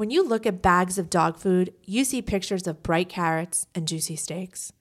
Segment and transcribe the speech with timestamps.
[0.00, 3.86] When you look at bags of dog food, you see pictures of bright carrots and
[3.86, 4.72] juicy steaks.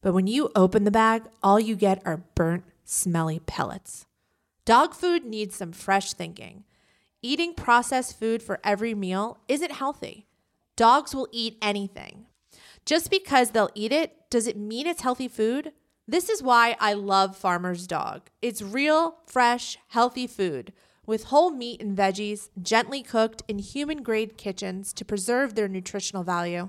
[0.00, 4.06] But when you open the bag, all you get are burnt, smelly pellets.
[4.64, 6.62] Dog food needs some fresh thinking.
[7.20, 10.28] Eating processed food for every meal isn't healthy.
[10.76, 12.26] Dogs will eat anything.
[12.86, 15.72] Just because they'll eat it, does it mean it's healthy food?
[16.06, 18.30] This is why I love Farmer's Dog.
[18.40, 20.72] It's real, fresh, healthy food
[21.10, 26.22] with whole meat and veggies, gently cooked in human grade kitchens to preserve their nutritional
[26.22, 26.68] value.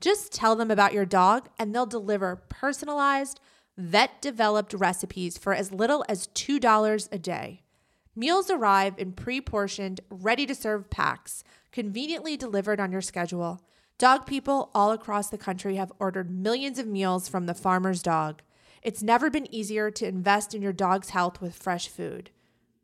[0.00, 3.38] Just tell them about your dog and they'll deliver personalized,
[3.76, 7.62] vet developed recipes for as little as $2 a day.
[8.16, 13.60] Meals arrive in pre portioned, ready to serve packs, conveniently delivered on your schedule.
[13.96, 18.42] Dog people all across the country have ordered millions of meals from the farmer's dog.
[18.82, 22.30] It's never been easier to invest in your dog's health with fresh food.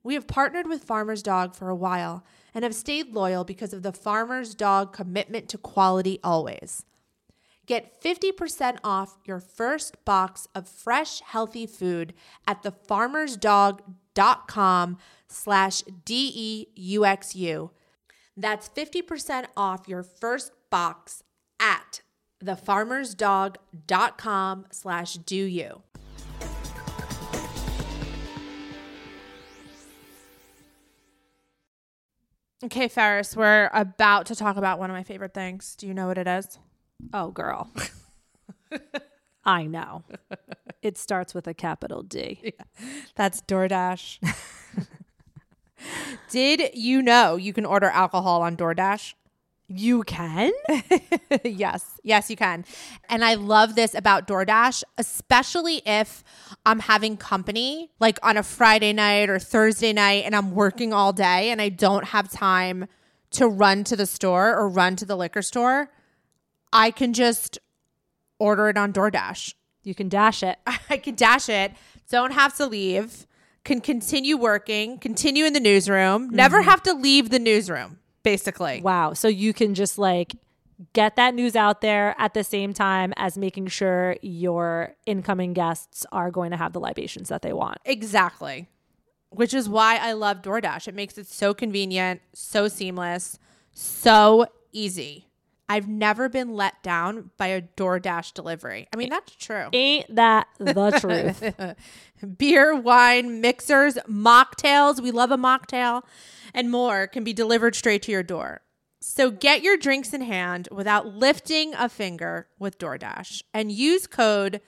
[0.05, 3.83] We have partnered with Farmer's Dog for a while and have stayed loyal because of
[3.83, 6.85] the Farmer's Dog commitment to quality always.
[7.67, 12.13] Get 50% off your first box of fresh, healthy food
[12.47, 17.71] at thefarmersdog.com slash D-E-U-X-U.
[18.37, 21.23] That's 50% off your first box
[21.59, 22.03] at
[22.45, 25.83] thefarmersdog.com slash do you.
[32.65, 35.77] Okay, Ferris, we're about to talk about one of my favorite things.
[35.77, 36.59] Do you know what it is?
[37.13, 37.71] Oh, girl.
[39.45, 40.05] I know.
[40.81, 42.55] It starts with a capital D.
[43.17, 44.19] That's DoorDash.
[46.31, 49.13] Did you know you can order alcohol on DoorDash?
[49.67, 50.53] You can?
[51.45, 52.67] yes, yes, you can.
[53.09, 56.23] And I love this about DoorDash, especially if
[56.67, 61.13] I'm having company, like on a Friday night or Thursday night, and I'm working all
[61.13, 62.87] day and I don't have time
[63.31, 65.91] to run to the store or run to the liquor store.
[66.73, 67.59] I can just
[68.39, 69.55] order it on DoorDash.
[69.83, 70.59] You can dash it.
[70.91, 71.73] I can dash it,
[72.11, 73.27] don't have to leave,
[73.65, 76.69] can continue working, continue in the newsroom, never mm-hmm.
[76.71, 78.81] have to leave the newsroom, basically.
[78.83, 79.13] Wow.
[79.13, 80.35] So you can just like
[80.93, 86.05] get that news out there at the same time as making sure your incoming guests
[86.11, 87.79] are going to have the libations that they want.
[87.85, 88.69] Exactly.
[89.31, 90.89] Which is why I love DoorDash.
[90.89, 93.39] It makes it so convenient, so seamless,
[93.73, 95.29] so easy.
[95.69, 98.87] I've never been let down by a DoorDash delivery.
[98.93, 99.69] I mean, that's true.
[99.73, 102.37] Ain't that the truth?
[102.39, 106.03] Beer, wine, mixers, mocktails, we love a mocktail,
[106.53, 108.61] and more can be delivered straight to your door.
[109.01, 114.61] So get your drinks in hand without lifting a finger with DoorDash and use code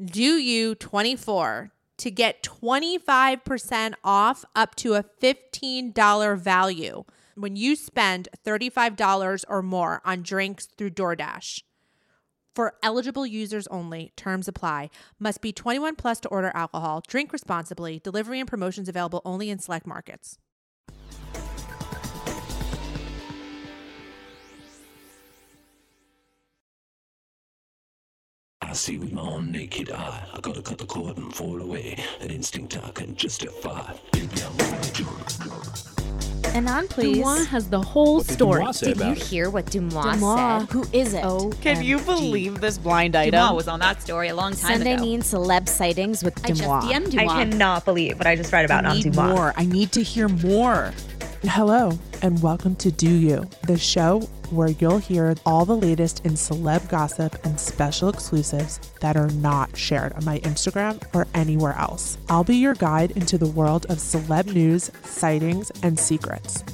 [0.00, 7.04] DOYOU24 to get 25% off up to a $15 value
[7.36, 11.62] when you spend $35 or more on drinks through DoorDash.
[12.54, 14.90] For eligible users only, terms apply.
[15.18, 17.02] Must be 21 plus to order alcohol.
[17.06, 17.98] Drink responsibly.
[17.98, 20.38] Delivery and promotions available only in select markets.
[28.62, 30.24] I see with my own naked eye.
[30.32, 31.96] I gotta cut the cord and fall away.
[32.20, 33.94] An instinct I can justify.
[34.12, 36.13] Baby, I'm.
[36.54, 37.18] Anon, please.
[37.18, 38.62] Deuxmoi has the whole What did story.
[38.64, 39.22] Deuxmoi say Did you about it?
[39.24, 40.60] hear what Deuxmoi, Deuxmoi.
[40.60, 40.70] said?
[40.70, 41.24] Who is it?
[41.24, 43.56] Oh, Can you believe this blind Deuxmoi item?
[43.56, 45.02] was on that story a long time Sunday ago.
[45.02, 46.82] means celeb sightings with I just Deuxmoi.
[46.82, 49.28] DM'd I cannot believe what I just read about I on need Deuxmoi.
[49.34, 49.52] more.
[49.56, 50.92] I need to hear more.
[51.46, 56.32] Hello, and welcome to Deux U, the show where you'll hear all the latest in
[56.32, 62.16] celeb gossip and special exclusives that are not shared on my Instagram or anywhere else.
[62.30, 66.64] I'll be your guide into the world of celeb news, sightings, and secrets.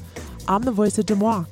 [0.47, 1.47] I'm the voice of Deuxmoi.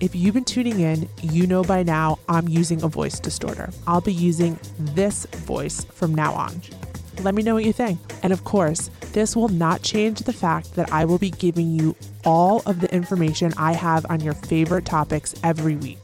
[0.00, 3.70] If you've been tuning in, you know by now I'm using a voice distorter.
[3.86, 6.62] I'll be using this voice from now on.
[7.20, 7.98] Let me know what you think.
[8.22, 11.96] And of course, this will not change the fact that I will be giving you
[12.24, 15.98] all of the information I have on your favorite topics every week.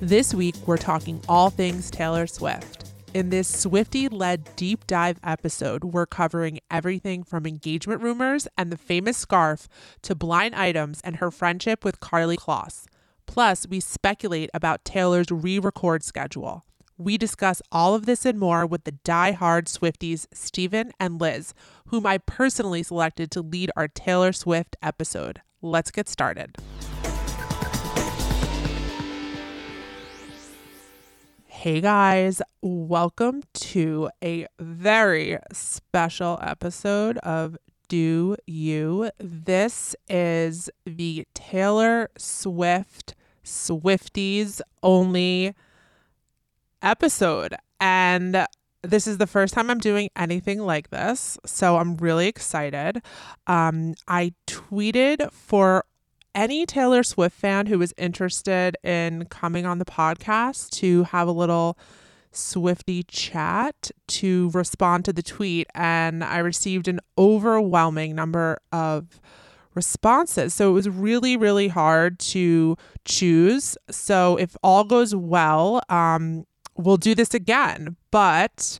[0.00, 2.92] This week, we're talking all things Taylor Swift.
[3.14, 8.78] In this Swiftie led deep dive episode, we're covering everything from engagement rumors and the
[8.78, 9.68] famous scarf
[10.02, 12.86] to blind items and her friendship with Karlie Kloss.
[13.26, 16.64] Plus, we speculate about Taylor's re record schedule.
[16.98, 21.54] We discuss all of this and more with the die-hard Swifties, Steven and Liz,
[21.86, 25.40] whom I personally selected to lead our Taylor Swift episode.
[25.62, 26.56] Let's get started.
[31.46, 37.56] Hey guys, welcome to a very special episode of
[37.88, 39.10] Deux U.
[39.18, 45.54] This is the Taylor Swift Swifties only
[46.82, 47.54] episode.
[47.80, 48.46] And
[48.82, 51.38] this is the first time I'm doing anything like this.
[51.46, 53.02] So I'm really excited.
[53.46, 55.84] Um, I tweeted for
[56.34, 61.32] any Taylor Swift fan who was interested in coming on the podcast to have a
[61.32, 61.78] little
[62.32, 65.66] Swiftie chat to respond to the tweet.
[65.74, 69.20] And I received an overwhelming number of
[69.74, 70.54] responses.
[70.54, 73.76] So it was really, really hard to choose.
[73.90, 76.46] So if all goes well, um,
[76.76, 77.96] we'll do this again.
[78.10, 78.78] But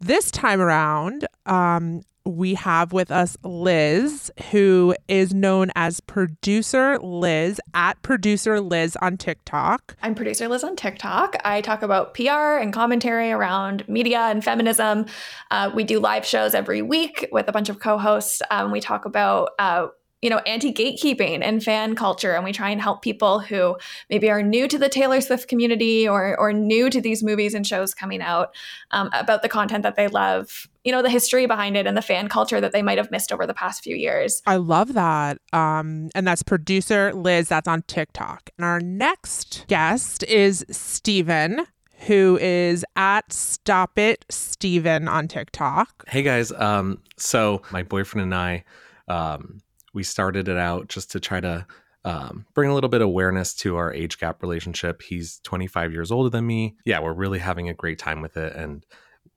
[0.00, 7.60] this time around, um, we have with us Liz, who is known as Producer Liz
[7.74, 9.96] at Producer Liz on TikTok.
[10.02, 11.36] I'm producer Liz on TikTok.
[11.44, 15.06] I talk about PR and commentary around media and feminism.
[15.50, 18.40] Uh, we do live shows every week with a bunch of co-hosts.
[18.50, 19.88] Um, we talk about uh,
[20.22, 22.34] you know, anti gatekeeping and fan culture.
[22.34, 23.76] And we try and help people who
[24.08, 27.66] maybe are new to the Taylor Swift community or, or new to these movies and
[27.66, 28.54] shows coming out
[28.92, 32.02] um, about the content that they love, you know, the history behind it and the
[32.02, 34.42] fan culture that they might have missed over the past few years.
[34.46, 35.38] I love that.
[35.52, 38.48] Um, and that's producer Liz, that's on TikTok.
[38.56, 41.66] And our next guest is Steven
[42.06, 46.04] who is at Stop It Steven on TikTok.
[46.08, 48.64] Hey guys, um, so my boyfriend and I,
[49.06, 49.60] um,
[49.92, 51.66] we started it out just to try to
[52.04, 55.02] um, bring a little bit of awareness to our age gap relationship.
[55.02, 56.76] He's 25 years older than me.
[56.84, 58.84] Yeah, we're really having a great time with it, and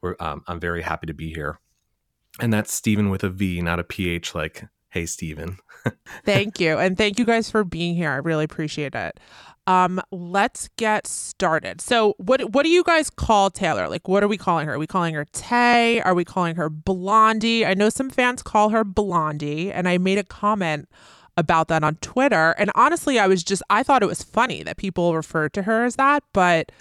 [0.02, 1.60] we're um, I'm very happy to be here.
[2.40, 4.36] And that's Stephen with a V, not a PH.
[4.36, 5.58] Like, hey, Stephen.
[6.26, 8.12] thank you, and thank you guys for being here.
[8.12, 9.20] I really appreciate it.
[9.68, 11.82] Um, let's get started.
[11.82, 13.88] So, what what do you guys call Taylor?
[13.90, 14.76] Like, what are we calling her?
[14.76, 16.02] Are we calling her Tay?
[16.02, 17.66] Are we calling her Blondie?
[17.66, 20.88] I know some fans call her Blondie, and I made a comment
[21.38, 22.56] about that on Twitter.
[22.58, 25.86] And honestly, I was just I thought it was funny that people referred to her
[25.86, 26.72] as that, but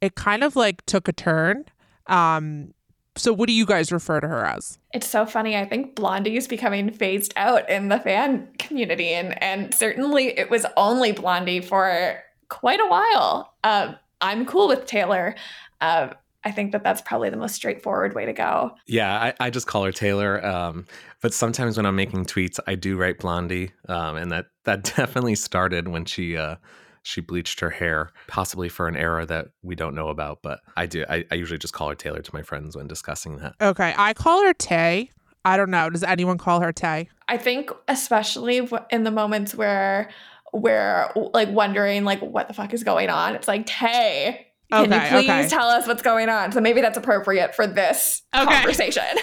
[0.00, 1.64] it kind of like took a turn.
[2.06, 2.74] Um,
[3.20, 4.78] so what do you guys refer to her as?
[4.92, 5.56] It's so funny.
[5.56, 10.50] I think Blondie is becoming phased out in the fan community, and and certainly it
[10.50, 13.54] was only Blondie for quite a while.
[13.62, 15.34] Uh, I'm cool with Taylor.
[15.80, 16.08] Uh,
[16.42, 18.72] I think that that's probably the most straightforward way to go.
[18.86, 20.44] Yeah, I, I just call her Taylor.
[20.44, 20.86] Um,
[21.20, 25.34] but sometimes when I'm making tweets, I do write Blondie, um, and that that definitely
[25.34, 26.56] started when she uh,
[27.02, 30.40] she bleached her hair, possibly for an era that we don't know about.
[30.42, 31.04] But I do.
[31.08, 33.54] I, I usually just call her Taylor to my friends when discussing that.
[33.60, 35.10] Okay, I call her Tay.
[35.44, 35.88] I don't know.
[35.88, 37.08] Does anyone call her Tay?
[37.28, 40.10] I think especially in the moments where
[40.52, 43.34] we're like wondering like what the fuck is going on.
[43.34, 44.46] It's like Tay.
[44.70, 45.48] Can okay, you please okay.
[45.48, 46.52] tell us what's going on?
[46.52, 48.44] So maybe that's appropriate for this okay.
[48.44, 49.02] conversation.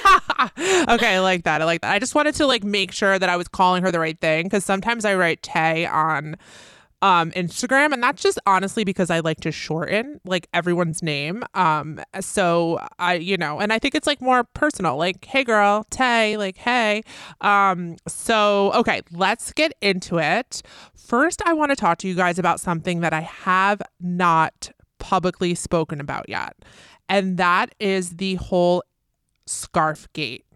[0.89, 1.61] okay, I like that.
[1.61, 1.93] I like that.
[1.93, 4.47] I just wanted to like make sure that I was calling her the right thing
[4.47, 6.35] because sometimes I write Tay on
[7.01, 11.43] um Instagram and that's just honestly because I like to shorten like everyone's name.
[11.53, 15.85] Um so I you know, and I think it's like more personal like hey girl,
[15.89, 17.03] Tay, like hey.
[17.41, 20.61] Um so okay, let's get into it.
[20.95, 25.55] First I want to talk to you guys about something that I have not publicly
[25.55, 26.55] spoken about yet.
[27.07, 28.83] And that is the whole
[29.45, 30.46] scarf gate.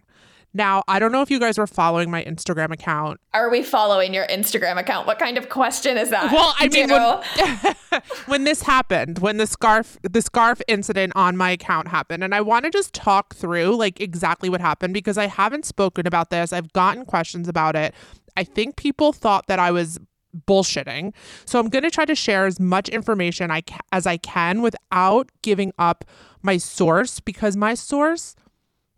[0.54, 3.22] Now, I don't know if you guys were following my Instagram account.
[3.34, 5.08] Are we following your Instagram account?
[5.08, 6.32] What kind of question is that?
[6.32, 11.52] Well, I mean, when, when, this happened, when the scarf the scarf incident on my
[11.52, 15.28] account happened, and I want to just talk through like exactly what happened because I
[15.28, 16.52] haven't spoken about this.
[16.52, 17.94] I've gotten questions about it.
[18.36, 20.00] I think people thought that I was
[20.48, 21.14] bullshitting.
[21.46, 24.62] So I'm going to try to share as much information I ca- as I can
[24.62, 26.06] without giving up
[26.42, 28.36] my source because my source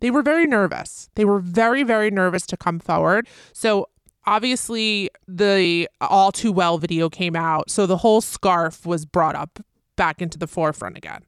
[0.04, 1.08] they were very nervous.
[1.14, 3.26] They were very, very nervous to come forward.
[3.54, 3.88] So
[4.26, 7.70] obviously, the All Too Well video came out.
[7.70, 9.64] So the whole scarf was brought up
[9.96, 11.22] back into the forefront again.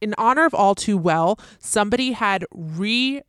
[0.00, 3.20] In honor of All Too Well, somebody had re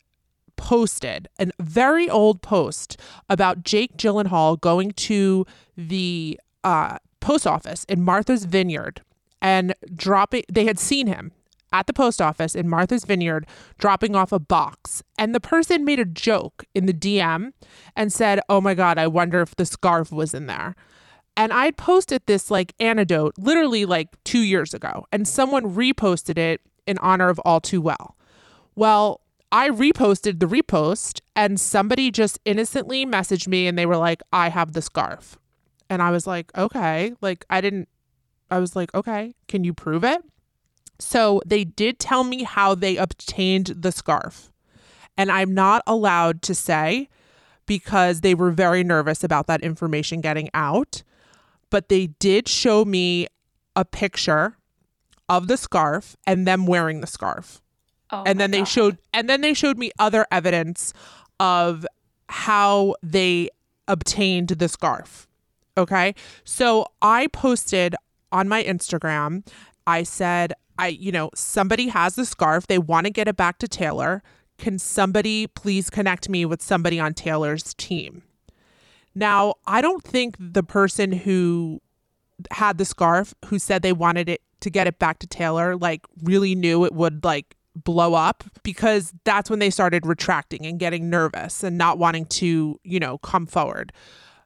[0.56, 2.98] posted a very old post
[3.30, 9.02] about Jake Gyllenhaal going to the uh, post office in Martha's Vineyard
[9.42, 11.34] and dropping, they had seen him
[11.72, 13.46] at the post office in Martha's Vineyard
[13.78, 15.04] dropping off a box.
[15.18, 17.54] And the person made a joke in the DM
[17.96, 20.76] and said, Oh my God, I wonder if the scarf was in there.
[21.38, 26.62] And I posted this like anecdote literally like two years ago, and someone reposted it
[26.88, 28.16] in honor of All Too Well.
[28.76, 34.22] Well, I reposted the repost, and somebody just innocently messaged me and they were like,
[34.32, 35.38] I have the scarf.
[35.90, 37.14] And I was like, okay.
[37.22, 37.88] Like, I didn't,
[38.50, 40.22] I was like, okay, can you prove it?
[41.00, 44.52] So they did tell me how they obtained the scarf.
[45.18, 47.10] And I'm not allowed to say
[47.66, 51.04] because they were very nervous about that information getting out.
[51.72, 53.28] but they did show me
[53.76, 54.56] a picture
[55.28, 57.60] of the scarf and them wearing the scarf.
[58.12, 58.68] Oh and then they God.
[58.68, 60.94] showed and then they showed me other evidence
[61.40, 61.86] of
[62.30, 63.50] how they
[63.88, 65.28] obtained the scarf.
[65.78, 66.14] Okay?
[66.46, 67.96] So I posted
[68.32, 69.46] on my Instagram,
[69.88, 72.68] I said, I, you know, somebody has the scarf.
[72.68, 74.24] They want to get it back to Taylor.
[74.58, 78.24] Can somebody please connect me with somebody on Taylor's team?
[79.14, 81.82] Now, I don't think the person who
[82.52, 86.06] had the scarf who said they wanted it to get it back to Taylor like
[86.24, 91.10] really knew it would like blow up because that's when they started retracting and getting
[91.10, 93.92] nervous and not wanting to, you know, come forward.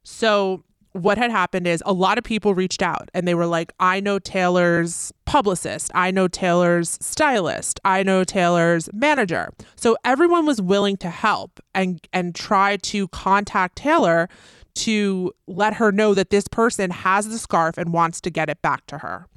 [0.04, 0.64] So
[1.04, 4.00] what had happened is a lot of people reached out and they were like, I
[4.00, 9.52] know Taylor's publicist, I know Taylor's stylist, I know Taylor's manager.
[9.76, 14.30] So everyone was willing to help and and try to contact Taylor
[14.76, 18.62] to let her know that this person has the scarf and wants to get it
[18.62, 19.28] back to her.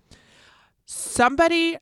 [0.87, 1.79] Somebody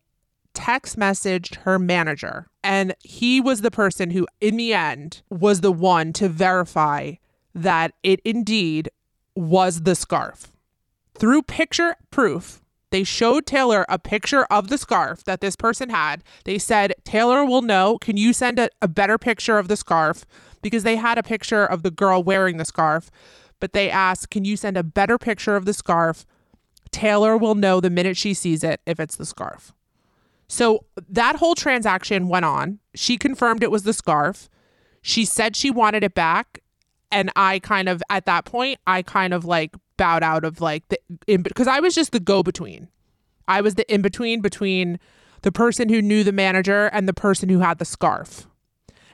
[0.55, 5.73] text messaged her manager, and he was the person who, in the end, was the
[5.73, 7.13] one to verify
[7.55, 8.89] that it indeed
[9.41, 10.53] was the scarf.
[11.15, 16.23] Through picture proof, they showed Taylor a picture of the scarf that this person had.
[16.45, 17.99] They said, Taylor will know.
[17.99, 20.25] Can you send a, a better picture of the scarf?
[20.63, 23.11] Because they had a picture of the girl wearing the scarf,
[23.61, 26.27] but they asked, Can you send a better picture of the scarf?
[26.91, 29.73] Taylor will know the minute she sees it if it's the scarf.
[30.49, 32.81] So that whole transaction went on.
[32.95, 34.49] She confirmed it was the scarf.
[35.01, 36.60] She said she wanted it back.
[37.13, 40.85] And I kind of, at that point, I kind of like bowed out of like
[40.89, 40.99] the,
[41.39, 42.89] because I was just the go between.
[43.49, 44.99] I was the in between between
[45.43, 48.47] the person who knew the manager and the person who had the scarf.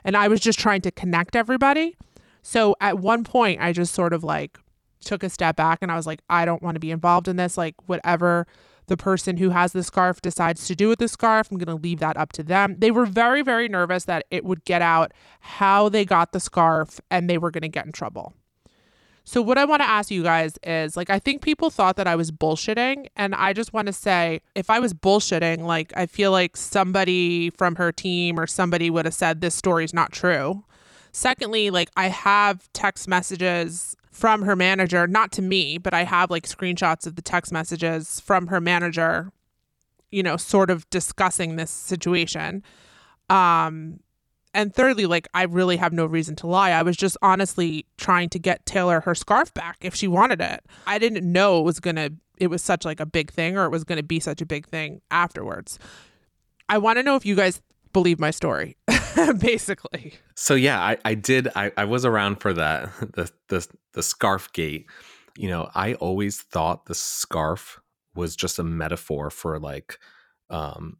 [0.03, 1.97] And I was just trying to connect everybody.
[2.41, 4.57] So at one point, I just sort of like
[5.03, 7.35] took a step back and I was like, I don't want to be involved in
[7.35, 7.57] this.
[7.57, 8.47] Like, whatever
[8.87, 11.81] the person who has the scarf decides to do with the scarf, I'm going to
[11.81, 12.75] leave that up to them.
[12.79, 16.99] They were very, very nervous that it would get out how they got the scarf
[17.11, 18.33] and they were going to get in trouble.
[19.29, 22.07] So, what I want to ask you guys is like, I think people thought that
[22.07, 23.07] I was bullshitting.
[23.17, 27.49] And I just want to say, if I was bullshitting, like, I feel like somebody
[27.49, 30.63] from her team or somebody would have said this story's not true.
[31.11, 36.31] Secondly, like, I have text messages from her manager, not to me, but I have
[36.31, 39.31] like screenshots of the text messages from her manager,
[40.09, 42.63] you know, sort of discussing this situation.
[43.29, 43.99] Um,
[44.55, 46.71] and thirdly, like I really have no reason to lie.
[46.71, 50.65] I was just honestly trying to get Taylor her scarf back if she wanted it.
[50.87, 52.09] I didn't know it was gonna
[52.39, 54.67] it was such like a big thing or it was gonna be such a big
[54.67, 55.77] thing afterwards.
[56.69, 57.61] I want to know if you guys
[57.93, 58.76] believe my story,
[59.39, 60.13] basically.
[60.35, 61.47] So yeah, I, I did.
[61.55, 64.87] I, I was around for that the the the scarf gate.
[65.35, 67.79] You know, I always thought the scarf
[68.15, 69.99] was just a metaphor for like,
[70.49, 70.97] um,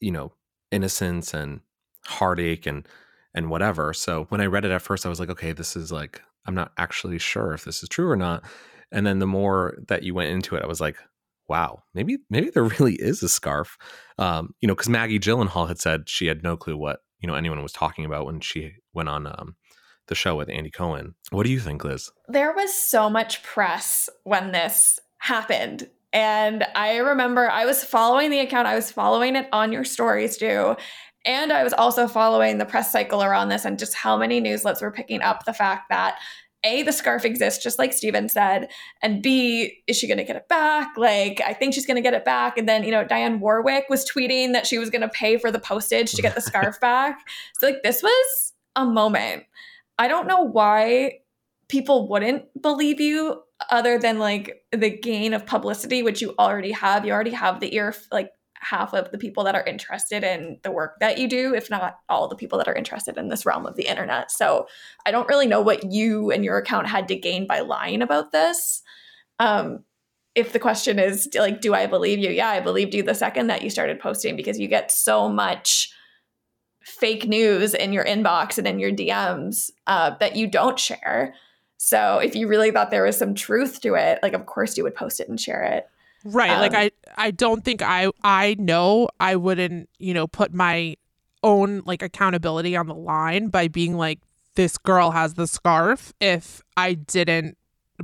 [0.00, 0.32] you know,
[0.70, 1.60] innocence and
[2.04, 2.86] heartache and
[3.34, 3.92] and whatever.
[3.92, 6.54] So when I read it at first, I was like, okay, this is like I'm
[6.54, 8.44] not actually sure if this is true or not.
[8.90, 10.96] And then the more that you went into it, I was like,
[11.46, 13.76] wow, maybe maybe there really is a scarf.
[14.18, 17.34] Um, you know, because Maggie Gyllenhaal had said she had no clue what you know
[17.34, 19.56] anyone was talking about when she went on um,
[20.08, 21.14] the show with Andy Cohen.
[21.30, 22.10] What do you think, Liz?
[22.28, 25.88] there was so much press when this happened.
[26.12, 30.36] And I remember I was following the account, I was following it on your stories
[30.38, 30.76] too.
[31.26, 34.80] And I was also following the press cycle around this and just how many newslets
[34.80, 36.18] were picking up the fact that
[36.64, 38.68] A, the scarf exists, just like Steven said.
[39.02, 40.96] And B, is she going to get it back?
[40.96, 42.58] Like, I think she's going to get it back.
[42.58, 45.52] And then, you know, Dionne Warwick was tweeting that she was going to pay for
[45.52, 47.18] the postage to get the scarf back.
[47.58, 49.44] So, like, this was a moment.
[49.98, 51.20] I don't know why
[51.68, 57.04] people wouldn't believe you other than like the gain of publicity which you already have
[57.04, 60.70] you already have the ear like half of the people that are interested in the
[60.70, 63.66] work that you do if not all the people that are interested in this realm
[63.66, 64.66] of the internet so
[65.06, 68.32] i don't really know what you and your account had to gain by lying about
[68.32, 68.82] this
[69.38, 69.84] um
[70.34, 73.46] if the question is like do i believe you yeah i believed you the second
[73.46, 75.92] that you started posting because you get so much
[76.82, 81.34] fake news in your inbox and in your dms uh, that you don't share
[81.78, 84.82] so if you really thought there was some truth to it, like of course you
[84.82, 85.86] would post it and share it.
[86.24, 86.50] Right.
[86.58, 90.96] like Um, I I don't think I I know I wouldn't, you know, put my
[91.42, 94.20] own like accountability on the line by being like
[94.54, 97.58] this girl has the scarf if I didn't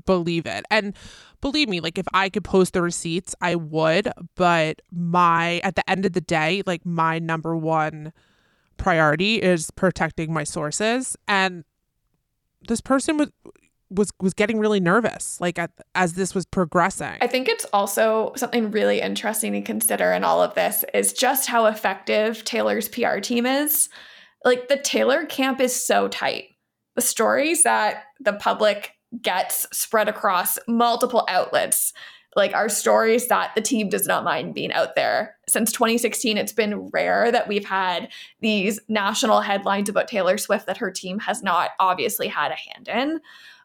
[0.05, 0.65] believe it.
[0.71, 0.95] And
[1.41, 5.89] believe me, like if I could post the receipts, I would, but my at the
[5.89, 8.13] end of the day, like my number one
[8.77, 11.65] priority is protecting my sources and
[12.67, 13.31] this person was
[13.91, 17.17] was was getting really nervous like at, as this was progressing.
[17.21, 21.49] I think it's also something really interesting to consider in all of this is just
[21.49, 23.89] how effective Taylor's PR team is.
[24.45, 26.49] Like the Taylor camp is so tight.
[26.97, 31.93] The stories that the public gets spread across multiple outlets
[32.37, 35.37] like are stories that the team does not mind being out there.
[35.49, 38.09] Since 2016, it's been rare that we've had
[38.41, 42.89] these national headlines about Taylor Swift that her team has not obviously had a hand
[42.89, 43.21] in.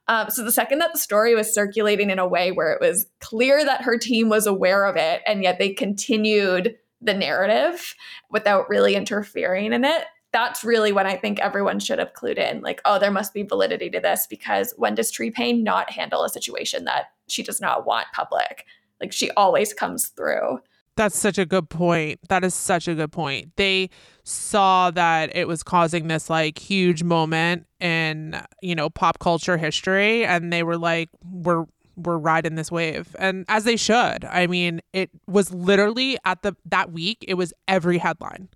[0.10, 3.06] Um, so the second that the story was circulating in a way where it was
[3.22, 7.96] clear that her team was aware of it, and yet they continued the narrative
[8.30, 12.62] without really interfering in it, that's really when I think everyone should have clued in.
[12.62, 16.24] Like, oh, there must be validity to this because when does Tree Paine not handle
[16.24, 18.66] a situation that she does not want public?
[19.00, 20.60] Like she always comes through.
[21.00, 22.20] That's such a good point.
[22.27, 23.56] That is such a good point.
[23.56, 23.89] They
[24.24, 30.25] saw that it was causing this like huge moment in, you know, pop culture history
[30.25, 31.63] and they were like we're
[31.96, 33.15] we're riding this wave.
[33.18, 34.25] And as they should.
[34.25, 38.50] I mean, it was literally at the that week it was every headline.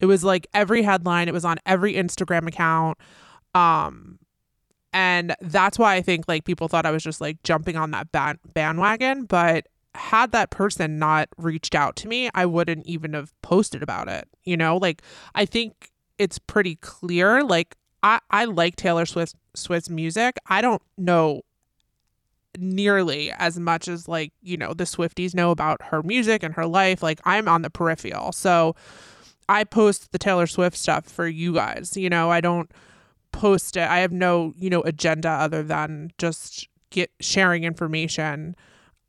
[0.00, 2.96] It was like every headline, it was on every Instagram account.
[3.54, 4.18] Um
[4.94, 8.10] and that's why I think like people thought I was just like jumping on that
[8.10, 13.32] band- bandwagon, but had that person not reached out to me, I wouldn't even have
[13.42, 14.28] posted about it.
[14.44, 15.02] You know, like
[15.34, 17.42] I think it's pretty clear.
[17.42, 20.38] Like I, I like Taylor Swift Swift's music.
[20.46, 21.42] I don't know
[22.56, 26.66] nearly as much as like, you know, the Swifties know about her music and her
[26.66, 27.02] life.
[27.02, 28.32] Like I'm on the peripheral.
[28.32, 28.74] So
[29.48, 31.96] I post the Taylor Swift stuff for you guys.
[31.96, 32.70] You know, I don't
[33.32, 33.88] post it.
[33.88, 38.56] I have no, you know, agenda other than just get sharing information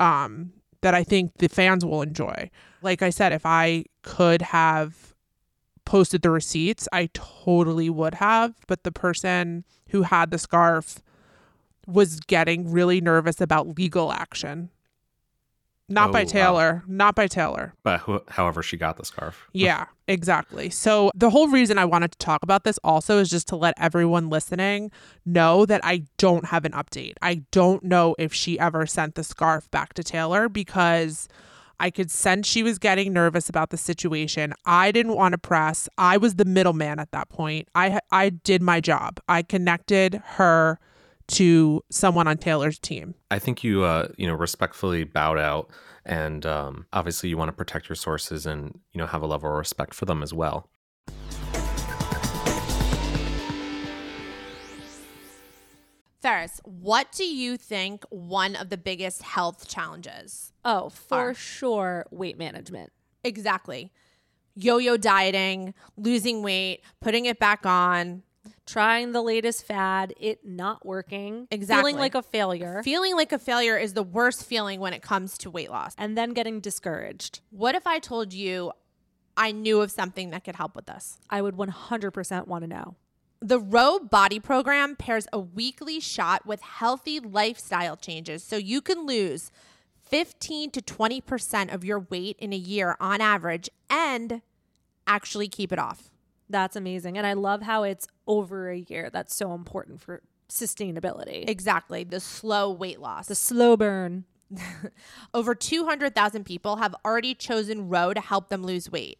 [0.02, 2.50] um that I think the fans will enjoy.
[2.82, 5.14] Like I said, if I could have
[5.86, 8.56] posted the receipts, I totally would have.
[8.68, 11.02] But the person who had the scarf
[11.88, 14.70] was getting really nervous about legal action.
[15.90, 16.30] Not Oh, by wow.
[16.30, 17.74] Taylor, not by Taylor.
[17.84, 19.48] But who, however, she got the scarf.
[19.54, 20.70] Yeah, exactly.
[20.70, 23.74] So the whole reason I wanted to talk about this also is just to let
[23.78, 24.92] everyone listening
[25.26, 27.14] know that I don't have an update.
[27.22, 31.28] I don't know if she ever sent the scarf back to Taylor because
[31.82, 34.54] I could sense she was getting nervous about the situation.
[34.66, 35.88] I didn't want to press.
[35.98, 37.68] I was the middleman at that point.
[37.74, 39.20] I I did my job.
[39.30, 40.78] I connected her
[41.30, 43.16] to someone on Taylor's team.
[43.32, 45.70] I think you, uh, you know, respectfully bowed out,
[46.06, 49.50] and um, obviously you want to protect your sources and you know have a level
[49.50, 50.70] of respect for them as well.
[56.22, 60.52] Ferris, what do you think one of the biggest health challenges?
[60.66, 61.34] Oh, for Are.
[61.34, 62.92] sure, weight management.
[63.24, 63.92] Exactly.
[64.54, 68.24] Yo-yo dieting, losing weight, putting it back on,
[68.72, 71.92] Trying the latest fad, it not working, Exactly.
[71.92, 75.38] feeling like a failure, feeling like a failure is the worst feeling when it comes
[75.40, 75.96] to weight loss.
[75.98, 77.42] and then getting discouraged.
[77.50, 78.72] What if I told you
[79.36, 81.18] I knew of something that could help with this?
[81.30, 82.96] I would 100% want to know.
[83.42, 89.06] The Ro Body Program pairs a weekly shot with healthy lifestyle changes so you can
[89.06, 89.50] lose
[90.10, 94.42] 15 to 20% of your weight in a year on average and
[95.08, 96.12] actually keep it off.
[96.50, 97.18] That's amazing.
[97.18, 99.10] And I love how it's over a year.
[99.12, 101.48] That's so important for sustainability.
[101.48, 103.28] Exactly, the slow weight loss.
[103.28, 104.26] the slow burn.
[105.34, 109.20] Over 200,000 people have already chosen Ro to help them lose weight.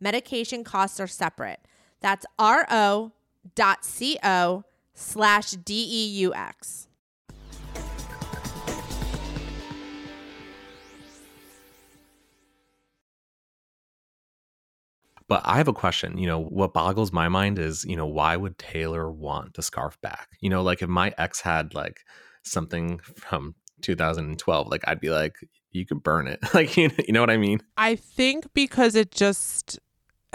[0.00, 1.60] Medication costs are separate.
[2.00, 3.12] That's ro.co
[4.94, 6.88] slash D-E-U-X.
[15.28, 16.18] But I have a question.
[16.18, 20.00] You know, what boggles my mind is, you know, why would Taylor want the scarf
[20.00, 20.28] back?
[20.40, 22.00] You know, like if my ex had like
[22.44, 25.34] something from 2012, like I'd be like,
[25.72, 26.38] you could burn it.
[26.54, 27.60] Like you know, you know what I mean?
[27.76, 29.78] I think because it just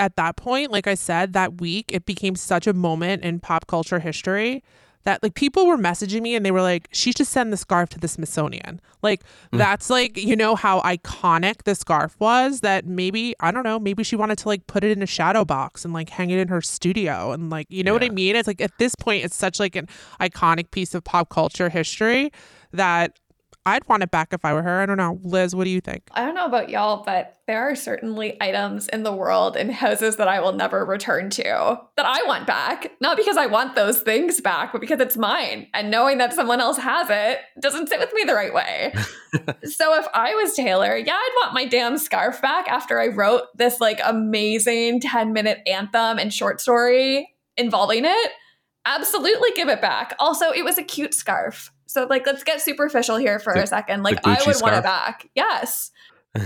[0.01, 3.67] at that point, like I said, that week it became such a moment in pop
[3.67, 4.63] culture history
[5.03, 7.89] that like people were messaging me and they were like, she should send the scarf
[7.89, 8.79] to the Smithsonian.
[9.01, 9.57] Like Mm.
[9.59, 14.03] that's like, you know how iconic the scarf was that maybe, I don't know, maybe
[14.03, 16.47] she wanted to like put it in a shadow box and like hang it in
[16.49, 18.35] her studio and like you know what I mean?
[18.35, 19.87] It's like at this point it's such like an
[20.19, 22.31] iconic piece of pop culture history
[22.73, 23.17] that
[23.65, 24.81] I'd want it back if I were her.
[24.81, 25.19] I don't know.
[25.23, 26.09] Liz, what do you think?
[26.13, 30.15] I don't know about y'all, but there are certainly items in the world in houses
[30.15, 31.43] that I will never return to
[31.95, 32.91] that I want back.
[33.01, 35.67] Not because I want those things back, but because it's mine.
[35.75, 38.93] And knowing that someone else has it doesn't sit with me the right way.
[39.63, 43.43] so if I was Taylor, yeah, I'd want my damn scarf back after I wrote
[43.55, 48.31] this like amazing 10 minute anthem and short story involving it.
[48.85, 50.15] Absolutely give it back.
[50.17, 51.71] Also, it was a cute scarf.
[51.91, 54.03] So like let's get superficial here for The- a second.
[54.03, 55.29] Like I Gucci would want it back.
[55.35, 55.91] Yes.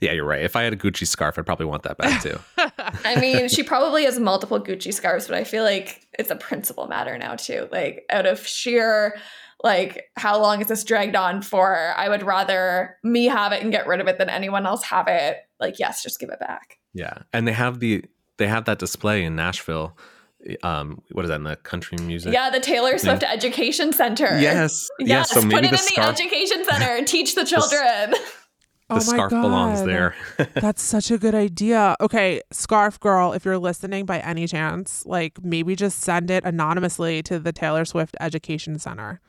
[0.00, 0.42] Yeah, you're right.
[0.42, 2.38] If I had a Gucci scarf, I'd probably want that back too.
[3.04, 6.86] I mean, she probably has multiple Gucci scarves, but I feel like it's a principal
[6.88, 7.68] matter now too.
[7.72, 9.16] Like out of sheer
[9.64, 11.94] like how long is this dragged on for?
[11.96, 15.06] I would rather me have it and get rid of it than anyone else have
[15.08, 15.38] it.
[15.58, 16.76] Like yes, just give it back.
[16.92, 18.04] yeah, and they have the
[18.36, 19.96] they have that display in Nashville.
[20.62, 22.32] Um, what is that in the country music?
[22.32, 24.38] Yeah, the Taylor Swift Education Center.
[24.40, 24.88] Yes.
[24.98, 25.30] Yes, Yes.
[25.30, 28.10] So put it the in scarf, the education center and teach the children.
[28.10, 28.18] the
[28.90, 30.14] Oh my scarf belongs there.
[30.54, 31.96] That's such a good idea.
[32.00, 37.22] Okay, Scarf Girl, if you're listening by any chance, like maybe just send it anonymously
[37.24, 39.20] to the Taylor Swift Education Center.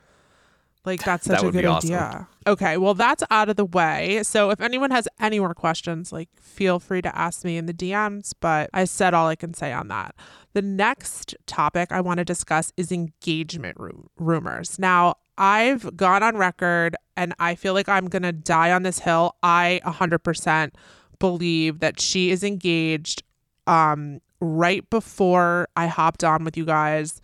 [0.84, 1.92] Like that's That such a good awesome.
[1.94, 2.28] idea.
[2.46, 4.22] Okay, well that's out of the way.
[4.22, 7.72] So if anyone has any more questions, like feel free to ask me in the
[7.74, 10.14] DMs, but I said all I can say on that.
[10.52, 14.78] The next topic I want to discuss is engagement ru- rumors.
[14.78, 19.00] Now, I've gone on record and I feel like I'm going to die on this
[19.00, 19.34] hill.
[19.42, 20.70] I 100%
[21.18, 23.22] believe that she is engaged
[23.66, 27.22] um right before I hopped on with you guys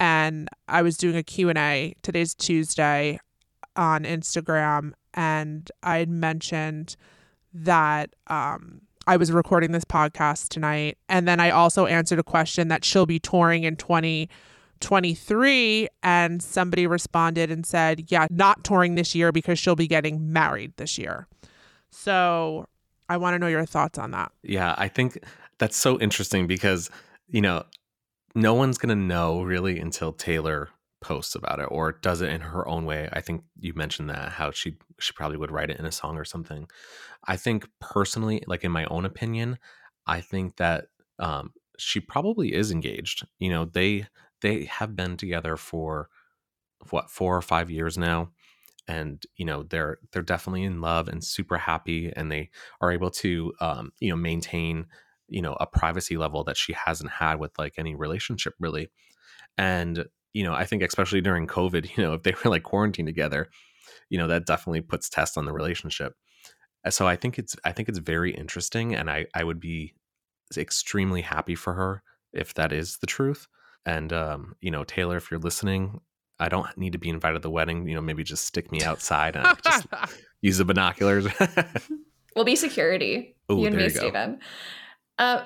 [0.00, 1.94] and I was doing a Q&A.
[2.02, 3.20] Today's Tuesday
[3.76, 6.96] on Instagram and I had mentioned
[7.52, 12.68] that um I was recording this podcast tonight and then I also answered a question
[12.68, 19.14] that she'll be touring in 2023 and somebody responded and said, "Yeah, not touring this
[19.14, 21.28] year because she'll be getting married this year."
[21.90, 22.66] So,
[23.08, 24.32] I want to know your thoughts on that.
[24.42, 25.18] Yeah, I think
[25.58, 26.90] that's so interesting because,
[27.28, 27.64] you know,
[28.34, 30.70] no one's going to know really until Taylor
[31.00, 33.08] posts about it or does it in her own way.
[33.12, 36.16] I think you mentioned that how she she probably would write it in a song
[36.16, 36.66] or something.
[37.26, 39.58] I think personally, like in my own opinion,
[40.06, 40.86] I think that
[41.18, 43.26] um she probably is engaged.
[43.38, 44.06] You know, they
[44.40, 46.08] they have been together for
[46.90, 48.30] what, 4 or 5 years now
[48.88, 53.10] and you know they're they're definitely in love and super happy and they are able
[53.10, 54.86] to um you know maintain
[55.28, 58.90] you know a privacy level that she hasn't had with like any relationship really
[59.56, 63.08] and you know i think especially during covid you know if they were like quarantined
[63.08, 63.48] together
[64.10, 66.14] you know that definitely puts tests on the relationship
[66.88, 69.94] so i think it's i think it's very interesting and i i would be
[70.56, 73.48] extremely happy for her if that is the truth
[73.86, 76.00] and um you know taylor if you're listening
[76.38, 78.82] i don't need to be invited to the wedding you know maybe just stick me
[78.82, 79.86] outside and just
[80.42, 81.26] use the binoculars
[82.34, 83.36] We'll be security.
[83.50, 83.90] Ooh, you and me, you.
[83.90, 84.40] Steven.
[85.18, 85.44] Uh,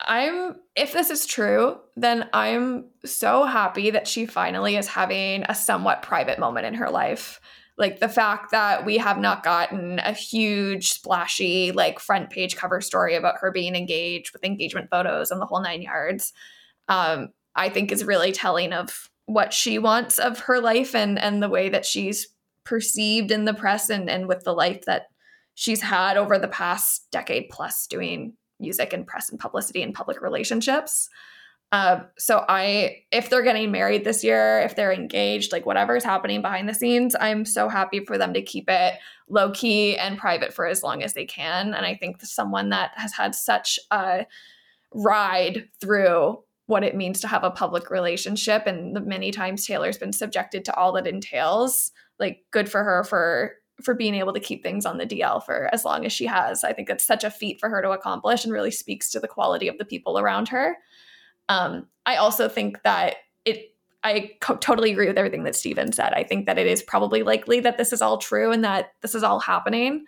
[0.00, 5.54] I'm if this is true, then I'm so happy that she finally is having a
[5.54, 7.40] somewhat private moment in her life.
[7.76, 12.80] Like the fact that we have not gotten a huge splashy like front page cover
[12.80, 16.32] story about her being engaged with engagement photos and the whole nine yards.
[16.88, 21.42] Um, I think is really telling of what she wants of her life and and
[21.42, 22.28] the way that she's
[22.64, 25.06] perceived in the press and and with the life that
[25.54, 30.20] she's had over the past decade plus doing music and press and publicity and public
[30.20, 31.08] relationships.
[31.72, 36.42] Uh, so I, if they're getting married this year, if they're engaged, like whatever's happening
[36.42, 38.94] behind the scenes, I'm so happy for them to keep it
[39.28, 41.72] low key and private for as long as they can.
[41.72, 44.26] And I think someone that has had such a
[44.92, 49.98] ride through what it means to have a public relationship and the many times Taylor's
[49.98, 54.40] been subjected to all that entails, like good for her for for being able to
[54.40, 56.64] keep things on the DL for as long as she has.
[56.64, 59.28] I think that's such a feat for her to accomplish and really speaks to the
[59.28, 60.76] quality of the people around her.
[61.48, 66.12] Um, I also think that it, I co- totally agree with everything that Steven said.
[66.12, 69.14] I think that it is probably likely that this is all true and that this
[69.14, 70.04] is all happening.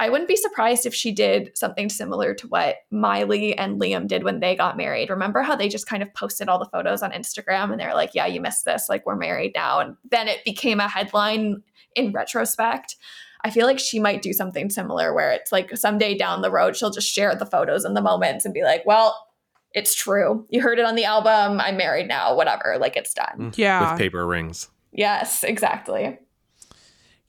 [0.00, 4.24] I wouldn't be surprised if she did something similar to what Miley and Liam did
[4.24, 5.10] when they got married.
[5.10, 8.10] Remember how they just kind of posted all the photos on Instagram and they're like,
[8.14, 8.88] yeah, you missed this.
[8.88, 9.78] Like, we're married now.
[9.80, 11.62] And then it became a headline
[11.94, 12.96] in retrospect.
[13.44, 16.76] I feel like she might do something similar where it's like someday down the road,
[16.76, 19.28] she'll just share the photos and the moments and be like, well,
[19.72, 20.46] it's true.
[20.50, 21.60] You heard it on the album.
[21.60, 22.76] I'm married now, whatever.
[22.80, 23.26] Like, it's done.
[23.38, 23.60] Mm-hmm.
[23.60, 23.92] Yeah.
[23.92, 24.68] With paper rings.
[24.92, 26.18] Yes, exactly.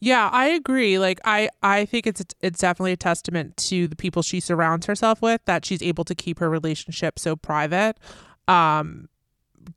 [0.04, 1.00] Yeah, I agree.
[1.00, 5.22] Like I I think it's it's definitely a testament to the people she surrounds herself
[5.22, 7.98] with that she's able to keep her relationship so private.
[8.50, 9.08] Um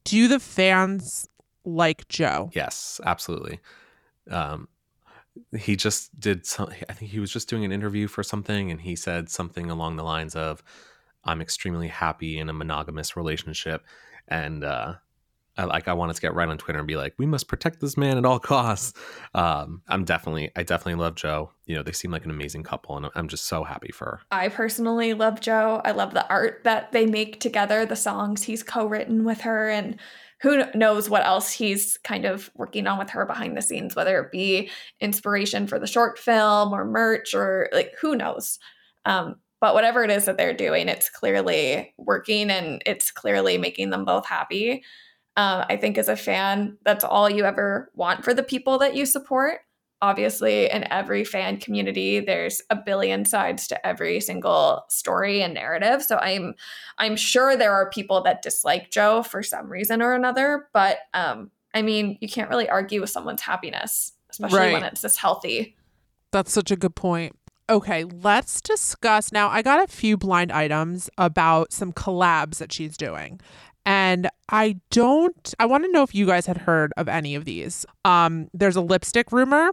[0.02, 1.28] do the fans
[1.64, 2.50] like Joe?
[2.54, 3.60] Yes, absolutely.
[4.28, 4.66] Um,
[5.56, 6.70] he just did some.
[6.88, 9.94] I think he was just doing an interview for something, and he said something along
[9.94, 10.62] the lines of,
[11.22, 13.84] "I'm extremely happy in a monogamous relationship,"
[14.26, 14.94] and uh,
[15.56, 17.80] I, like I wanted to get right on Twitter and be like, "We must protect
[17.80, 18.98] this man at all costs."
[19.34, 21.52] Um, I'm definitely, I definitely love Joe.
[21.64, 24.20] You know, they seem like an amazing couple, and I'm just so happy for her.
[24.30, 25.80] I personally love Joe.
[25.84, 29.68] I love the art that they make together, the songs he's co written with her,
[29.70, 29.98] and
[30.42, 34.20] who knows what else he's kind of working on with her behind the scenes, whether
[34.20, 38.58] it be inspiration for the short film or merch or like who knows.
[39.06, 43.90] Um, but whatever it is that they're doing, it's clearly working and it's clearly making
[43.90, 44.84] them both happy.
[45.36, 48.94] Um, I think as a fan, that's all you ever want for the people that
[48.94, 49.60] you support.
[50.02, 56.02] Obviously, in every fan community, there's a billion sides to every single story and narrative.
[56.02, 56.54] So I'm,
[56.98, 60.68] I'm sure there are people that dislike Joe for some reason or another.
[60.74, 64.72] But um, I mean, you can't really argue with someone's happiness, especially Right.
[64.74, 65.76] when it's this healthy.
[66.30, 67.34] That's such a good point.
[67.68, 69.48] Okay, let's discuss now.
[69.48, 73.40] I got a few blind items about some collabs that she's doing.
[73.86, 77.44] And I don't I want to know if you guys had heard of any of
[77.44, 77.86] these.
[78.04, 79.70] Um there's a lipstick rumor,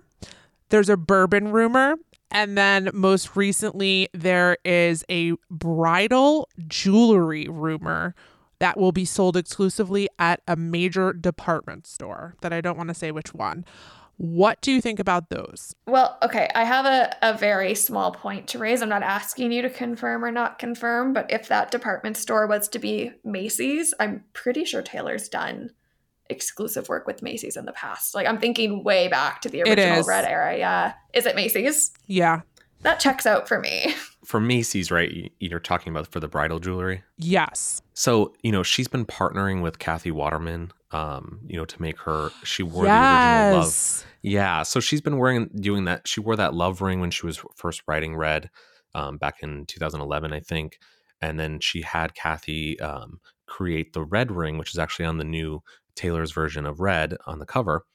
[0.69, 1.95] there's a bourbon rumor,
[2.31, 8.15] and then most recently there is a bridal jewelry rumor
[8.59, 12.93] that will be sold exclusively at a major department store that I don't want to
[12.93, 13.65] say which one.
[14.23, 15.75] What do you think about those?
[15.85, 18.81] Well, okay, I have a, a very small point to raise.
[18.81, 22.69] I'm not asking you to confirm or not confirm, but if that department store was
[22.69, 25.71] to be Macy's, I'm pretty sure Taylor's done
[26.29, 28.15] exclusive work with Macy's in the past.
[28.15, 30.03] Like I'm thinking way back to the original.
[30.03, 30.57] Red era.
[30.57, 30.93] Yeah.
[31.13, 31.91] Is it Macy's?
[32.07, 32.43] Yeah.
[32.83, 33.93] That checks out for me.
[34.23, 35.33] For Macy's, right?
[35.41, 37.03] You're talking about for the bridal jewelry.
[37.17, 37.81] Yes.
[37.93, 42.29] So, you know, she's been partnering with Cathy Waterman, um, you know, to make her
[42.43, 44.05] she wore the original love.
[44.21, 46.07] Yeah, so she's been wearing doing that.
[46.07, 48.49] She wore that love ring when she was first writing Red,
[48.95, 50.79] um, back in 2011, I think,
[51.21, 55.23] and then she had Cathy um, create the red ring, which is actually on the
[55.25, 55.61] new
[55.95, 57.85] Taylor's version of Red on the cover.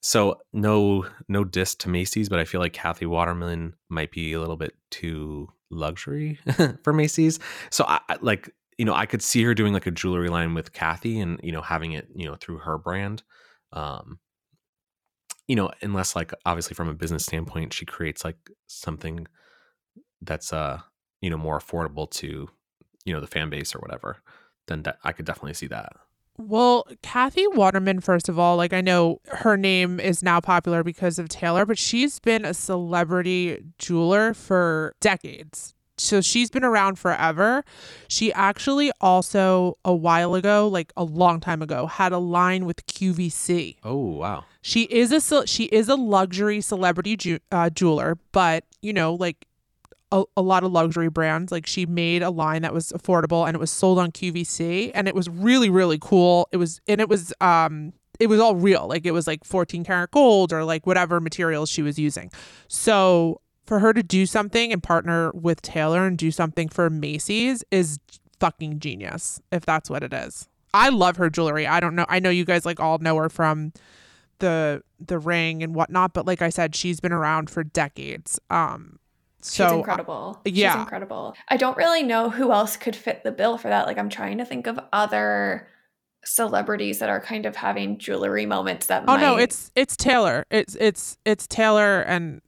[0.00, 4.40] So no no diss to Macy's, but I feel like Cathy Waterman might be a
[4.40, 6.38] little bit too luxury
[6.84, 7.38] for Macy's.
[7.70, 10.72] So I- like you know I could see her doing like a jewelry line with
[10.72, 13.22] Cathy and you know having it you know through her brand.
[13.72, 14.18] Um,
[15.46, 19.26] you know, unless like obviously from a business standpoint, she creates like something
[20.22, 20.80] that's uh
[21.20, 22.48] you know more affordable to
[23.04, 24.18] you know the fan base or whatever.
[24.66, 25.92] Then that I could definitely see that.
[26.36, 31.18] Well, Cathy Waterman, first of all, like I know her name is now popular because
[31.18, 35.73] of Taylor, but she's been a celebrity jeweler for decades.
[35.96, 37.64] So she's been around forever.
[38.08, 42.84] She actually also, a while ago, like a long time ago, had a line with
[42.86, 43.76] QVC.
[43.84, 44.44] Oh wow.
[44.62, 49.46] She is a she is a luxury celebrity ju- uh, jeweler, but you know, like
[50.10, 53.54] a, a lot of luxury brands, like she made a line that was affordable and
[53.54, 56.48] it was sold on QVC, and it was really really cool.
[56.50, 59.84] It was and it was um it was all real, like it was like 14
[59.84, 62.30] karat gold or like whatever materials she was using.
[62.68, 67.64] So for her to do something and partner with Taylor and do something for Macy's
[67.70, 67.98] is
[68.40, 70.48] fucking genius, if that's what it is.
[70.74, 71.66] I love her jewelry.
[71.66, 72.04] I don't know.
[72.08, 73.72] I know you guys like all know her from
[74.40, 78.38] the the ring and whatnot, but like I said, she's been around for decades.
[78.50, 78.98] Um
[79.40, 80.40] so She's incredible.
[80.46, 80.72] yeah.
[80.72, 81.34] She's incredible.
[81.48, 83.86] I don't really know who else could fit the bill for that.
[83.86, 85.68] Like I'm trying to think of other
[86.24, 90.44] celebrities that are kind of having jewelry moments that Oh no, might- it's it's Taylor.
[90.50, 92.40] It's it's it's Taylor and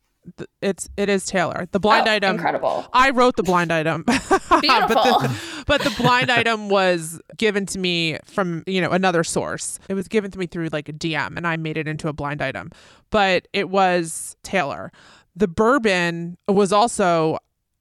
[0.61, 1.69] it's it is Taylor.
[1.73, 2.87] The blind Oh, item incredible.
[2.93, 4.03] I wrote the blind item.
[4.07, 4.19] but,
[4.61, 9.79] the, but the blind item was given to me from, you know, another source.
[9.89, 12.12] It was given to me through like a DM and I made it into a
[12.12, 12.71] blind item.
[13.11, 14.93] But it was Taylor.
[15.35, 17.39] The bourbon was also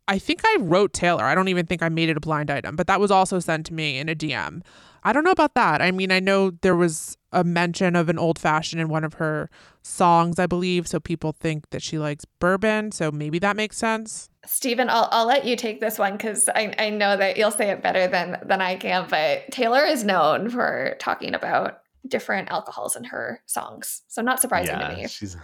[0.07, 1.23] I think I wrote Taylor.
[1.23, 3.65] I don't even think I made it a blind item, but that was also sent
[3.67, 4.61] to me in a DM.
[5.05, 5.83] I don't know about that.
[5.83, 9.13] I mean, I know there was a mention of an old fashioned in one of
[9.13, 9.51] her
[9.83, 10.87] songs, I believe.
[10.87, 12.91] So people think that she likes bourbon.
[12.91, 14.29] So maybe that makes sense.
[14.47, 17.69] Stephen, I'll, I'll let you take this one because I, I know that you'll say
[17.69, 19.05] it better than, than I can.
[19.07, 24.01] But Taylor is known for talking about different alcohols in her songs.
[24.07, 25.07] So not surprising to me.
[25.07, 25.37] She's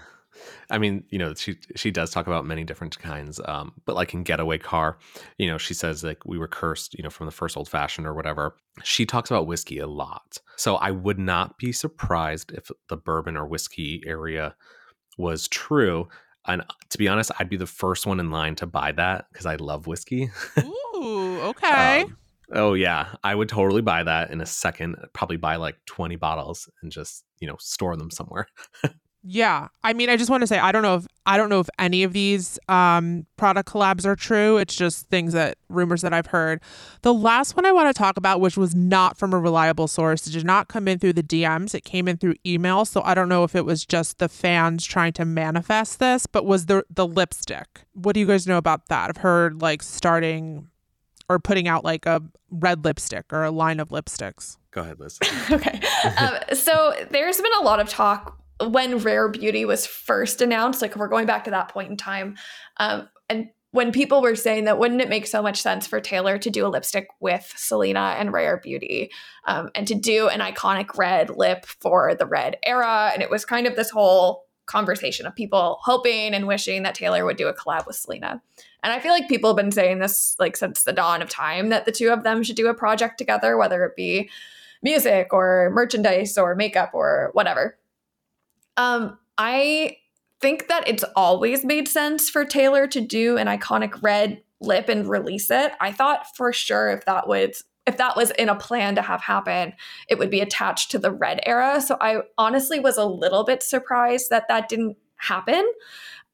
[0.70, 4.14] I mean, you know, she she does talk about many different kinds, um, but like
[4.14, 4.98] in Getaway Car,
[5.38, 8.08] you know, she says like we were cursed, you know, from the first old fashioned
[8.08, 8.56] or whatever.
[8.84, 13.38] She talks about whiskey a lot, so I would not be surprised if the bourbon
[13.38, 14.56] or whiskey area
[15.18, 16.08] was true.
[16.48, 19.46] And to be honest, I'd be the first one in line to buy that because
[19.46, 20.32] I love whiskey.
[20.60, 22.02] Ooh, okay.
[22.02, 22.18] Um,
[22.54, 24.96] oh yeah, I would totally buy that in a second.
[25.14, 28.48] Probably buy like twenty bottles and just you know store them somewhere.
[29.24, 29.68] Yeah.
[29.84, 31.70] I mean, I just want to say I don't know if I don't know if
[31.78, 34.58] any of these um product collabs are true.
[34.58, 36.62] It's just things that rumors that I've heard.
[37.04, 40.26] The last one I want to talk about which was not from a reliable source,
[40.26, 41.76] it did not come in through the DMs.
[41.76, 44.86] It came in through email, so I don't know if it was just the fans
[44.86, 47.82] trying to manifest this, but was the the lipstick.
[47.94, 49.10] What do you guys know about that?
[49.10, 50.68] I've heard like starting
[51.30, 54.58] or putting out like a red lipstick or a line of lipsticks.
[54.72, 55.20] Go ahead, Liz.
[55.52, 55.80] okay.
[56.18, 60.96] Um, so there's been a lot of talk when Rare Beauty was first announced, like
[60.96, 62.38] we're going back to that point in time,
[62.78, 66.38] um, and when people were saying that wouldn't it make so much sense for Taylor
[66.38, 69.12] to do a lipstick with Selena and Rare Beauty
[69.48, 73.12] um, and to do an iconic red lip for the red era?
[73.14, 77.26] And it was kind of this whole conversation of people hoping and wishing that Taylor
[77.26, 78.42] would do a collab with Selena.
[78.84, 81.70] And I feel like people have been saying this like since the dawn of time
[81.70, 84.30] that the two of them should do a project together, whether it be
[84.84, 87.78] music or merchandise or makeup or whatever.
[88.82, 89.98] Um, I
[90.40, 95.08] think that it's always made sense for Taylor to do an iconic red lip and
[95.08, 95.74] release it.
[95.80, 99.22] I thought for sure if that was if that was in a plan to have
[99.22, 99.74] happen,
[100.08, 101.82] it would be attached to the red era.
[101.82, 105.64] So I honestly was a little bit surprised that that didn't happen.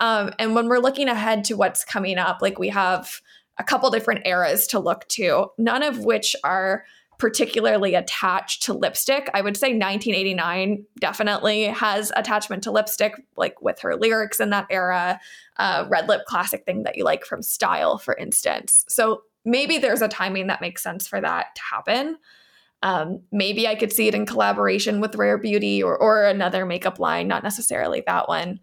[0.02, 3.22] Um, and when we're looking ahead to what's coming up, like we have
[3.58, 6.84] a couple different eras to look to, none of which are
[7.18, 9.30] particularly attached to lipstick.
[9.34, 14.68] I would say 1989 definitely has attachment to lipstick, like with her lyrics in that
[14.70, 15.20] era,
[15.58, 18.86] uh, red lip classic thing that you like from Style, for instance.
[18.88, 22.18] So maybe there's a timing that makes sense for that to happen.
[22.84, 27.00] Um, maybe I could see it in collaboration with Rare Beauty or, or another makeup
[27.00, 28.60] line, not necessarily that one.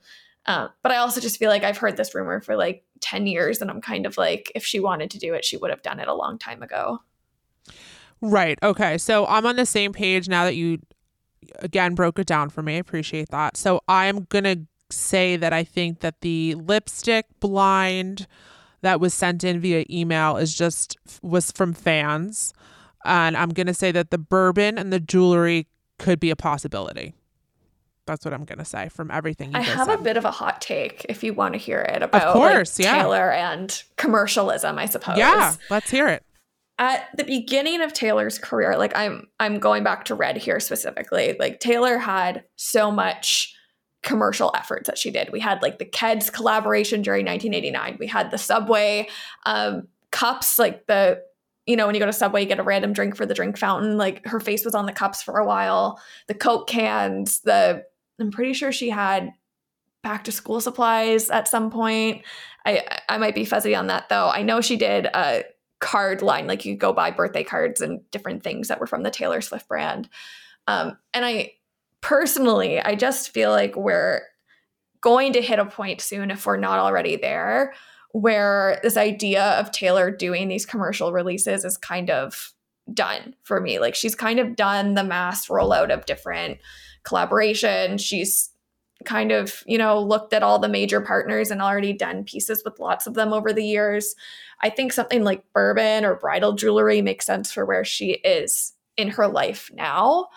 [0.46, 3.60] Uh, but I also just feel like I've heard this rumor for like 10 years,
[3.60, 5.98] and I'm kind of like, if she wanted to do it, she would have done
[5.98, 7.00] it a long time ago.
[8.24, 8.58] Right.
[8.62, 8.96] Okay.
[8.96, 10.78] So I'm on the same page now that you
[11.58, 12.76] again broke it down for me.
[12.76, 13.56] I appreciate that.
[13.58, 14.60] So I'm going to
[14.90, 18.26] say that I think that the lipstick blind
[18.80, 22.54] that was sent in via email is just was from fans.
[23.04, 25.66] And I'm going to say that the bourbon and the jewelry
[25.98, 27.12] could be a possibility.
[28.06, 30.00] That's what I'm going to say from everything you I have said.
[30.00, 32.78] a bit of a hot take if you want to hear it about of course,
[32.78, 33.02] like, yeah.
[33.02, 35.18] Taylor and commercialism, I suppose.
[35.18, 36.22] Yeah, let's hear it
[36.78, 41.36] at the beginning of Taylor's career, like I'm I'm going back to Red here specifically.
[41.38, 43.54] Like Taylor had so much
[44.02, 45.30] commercial efforts that she did.
[45.32, 47.96] We had like the Keds collaboration during 1989.
[47.98, 49.08] We had the Subway
[49.46, 51.20] um, cups, like the
[51.66, 53.56] you know when you go to Subway, you get a random drink for the drink
[53.56, 53.96] fountain.
[53.96, 56.00] Like her face was on the cups for a while.
[56.26, 57.40] The Coke cans.
[57.40, 57.84] The
[58.20, 59.30] I'm pretty sure she had
[60.02, 62.22] back to school supplies at some point.
[62.66, 64.28] I I might be fuzzy on that though.
[64.28, 65.08] I know she did.
[65.14, 65.40] Uh,
[65.84, 66.46] card line.
[66.46, 69.68] Like you go buy birthday cards and different things that were from the Taylor Swift
[69.68, 70.08] brand.
[70.66, 71.52] Um, and I
[72.00, 74.22] personally, I just feel like we're
[75.02, 77.74] going to hit a point soon, if we're not already there,
[78.12, 82.54] where this idea of Taylor doing these commercial releases is kind of
[82.94, 83.78] done for me.
[83.78, 86.60] Like she's kind of done the mass rollout of different
[87.02, 87.98] collaboration.
[87.98, 88.48] She's
[89.04, 92.78] kind of, you know, looked at all the major partners and already done pieces with
[92.78, 94.14] lots of them over the years.
[94.62, 99.08] I think something like bourbon or bridal jewelry makes sense for where she is in
[99.08, 100.28] her life now.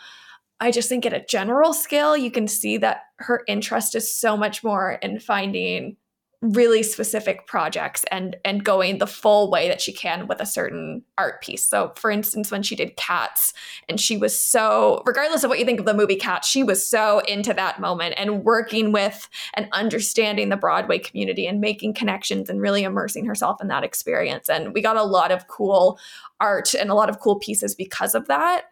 [0.60, 4.36] I just think at a general scale, you can see that her interest is so
[4.36, 5.98] much more in finding
[6.42, 11.04] really specific projects and and going the full way that she can with a certain
[11.18, 11.66] art piece.
[11.66, 13.54] So for instance when she did Cats
[13.90, 16.88] and she was so regardless of what you think of the movie Cats, she was
[16.88, 22.52] so into that moment and working with and understanding the Broadway community and making connections
[22.52, 24.48] and really immersing herself in that experience.
[24.48, 25.98] And we got a lot of cool
[26.40, 28.66] art and a lot of cool pieces because of that.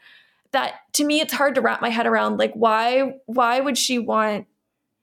[0.51, 3.97] That to me it's hard to wrap my head around like why why would she
[3.97, 4.45] want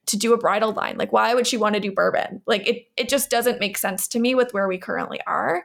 [0.07, 0.97] to do a bridal line?
[0.99, 2.43] Like, why would she want to do bourbon?
[2.47, 5.65] Like, it it just doesn't make sense to me with where we currently are.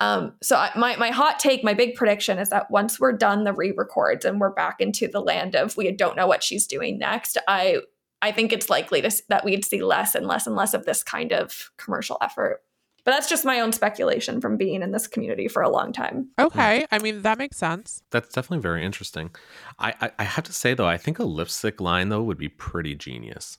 [0.00, 3.44] Um, so I, my my hot take, my big prediction is that once we're done
[3.44, 6.98] the re-records and we're back into the land of we don't know what she's doing
[6.98, 7.78] next, I
[8.20, 11.02] I think it's likely to, that we'd see less and less and less of this
[11.02, 12.62] kind of commercial effort.
[13.04, 16.28] But that's just my own speculation from being in this community for a long time.
[16.38, 16.86] Okay.
[16.92, 18.02] I mean, that makes sense.
[18.10, 19.30] That's definitely very interesting.
[19.78, 22.48] I, I, I have to say though, I think a lipstick line though would be
[22.48, 23.58] pretty genius.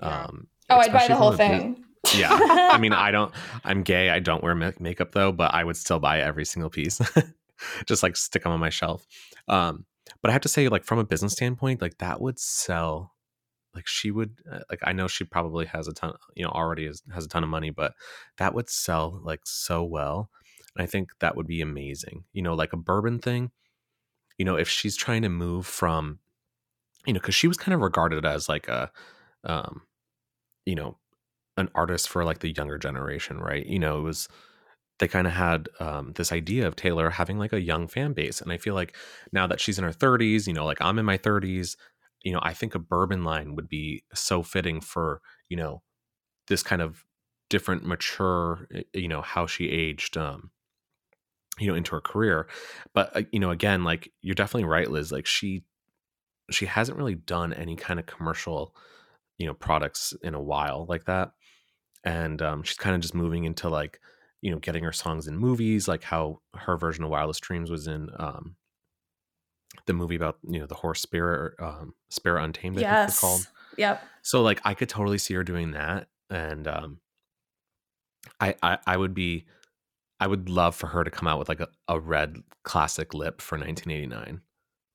[0.00, 1.84] Um, Oh, I'd buy the whole from a bu- thing.
[2.18, 2.36] yeah
[2.70, 3.32] i mean i don't
[3.64, 6.68] i'm gay i don't wear ma- makeup though but i would still buy every single
[6.68, 7.00] piece
[7.86, 9.06] just like stick them on my shelf
[9.48, 9.86] um
[10.20, 13.13] but i have to say like from a business standpoint like that would sell
[13.74, 16.86] like she would uh, like i know she probably has a ton you know already
[16.86, 17.92] is, has a ton of money but
[18.38, 20.30] that would sell like so well
[20.76, 23.50] and i think that would be amazing you know like a bourbon thing
[24.38, 26.18] you know if she's trying to move from
[27.06, 28.90] you know because she was kind of regarded as like a
[29.44, 29.82] um
[30.66, 30.96] you know
[31.56, 33.64] an artist for like the younger generation, right?
[33.66, 34.28] You know, it was
[35.00, 38.40] they kind of had um, this idea of Taylor having like a young fan base,
[38.40, 38.96] and I feel like
[39.32, 41.76] now that she's in her 30s, you know, like I'm in my 30s,
[42.24, 45.82] you know, I think a bourbon line would be so fitting for you know
[46.48, 47.04] this kind of
[47.50, 50.50] different, mature, eh, you know, how she aged, um,
[51.58, 52.48] you know, into her career.
[52.92, 55.12] But uh, you know, again, like you're definitely right, Liz.
[55.12, 55.64] Like she
[56.50, 58.74] she hasn't really done any kind of commercial
[59.38, 61.32] you know products in a while like that
[62.04, 64.00] and um, she's kind of just moving into like
[64.42, 67.86] you know getting her songs in movies like how her version of Wildest Dreams was
[67.86, 68.56] in um,
[69.86, 73.40] the movie about you know the horse spirit um, spirit untamed i think it's called
[73.40, 73.48] Yes.
[73.76, 74.02] Yep.
[74.22, 76.98] so like i could totally see her doing that and um
[78.40, 79.44] I, I i would be
[80.20, 83.40] i would love for her to come out with like a, a red classic lip
[83.40, 84.40] for 1989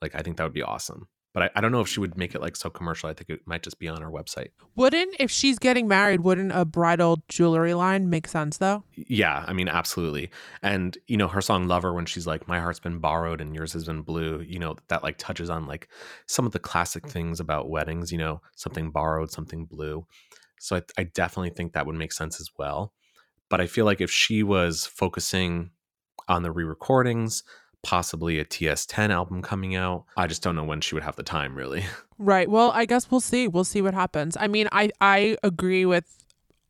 [0.01, 2.17] like i think that would be awesome but I, I don't know if she would
[2.17, 4.49] make it like so commercial i think it might just be on her website
[4.79, 8.85] Wouldn't, if she's getting married, wouldn't a bridal jewelry line make sense though?
[8.95, 10.29] Yeah, I mean, absolutely.
[10.61, 13.73] And, you know, her song Lover, when she's like, My heart's been borrowed and yours
[13.73, 15.89] has been blue, you know, that like touches on like
[16.27, 17.11] some of the classic mm.
[17.11, 20.05] things about weddings, you know, something borrowed, something blue.
[20.59, 22.93] So I, I definitely think that would make sense as well.
[23.49, 25.71] But I feel like if she was focusing
[26.29, 27.43] on the re recordings,
[27.83, 31.23] possibly a TS10 album coming out, I just don't know when she would have the
[31.23, 31.83] time really.
[32.21, 32.49] Right.
[32.49, 33.47] Well, I guess we'll see.
[33.47, 34.35] We'll see what happens.
[34.37, 36.17] I mean, I I agree with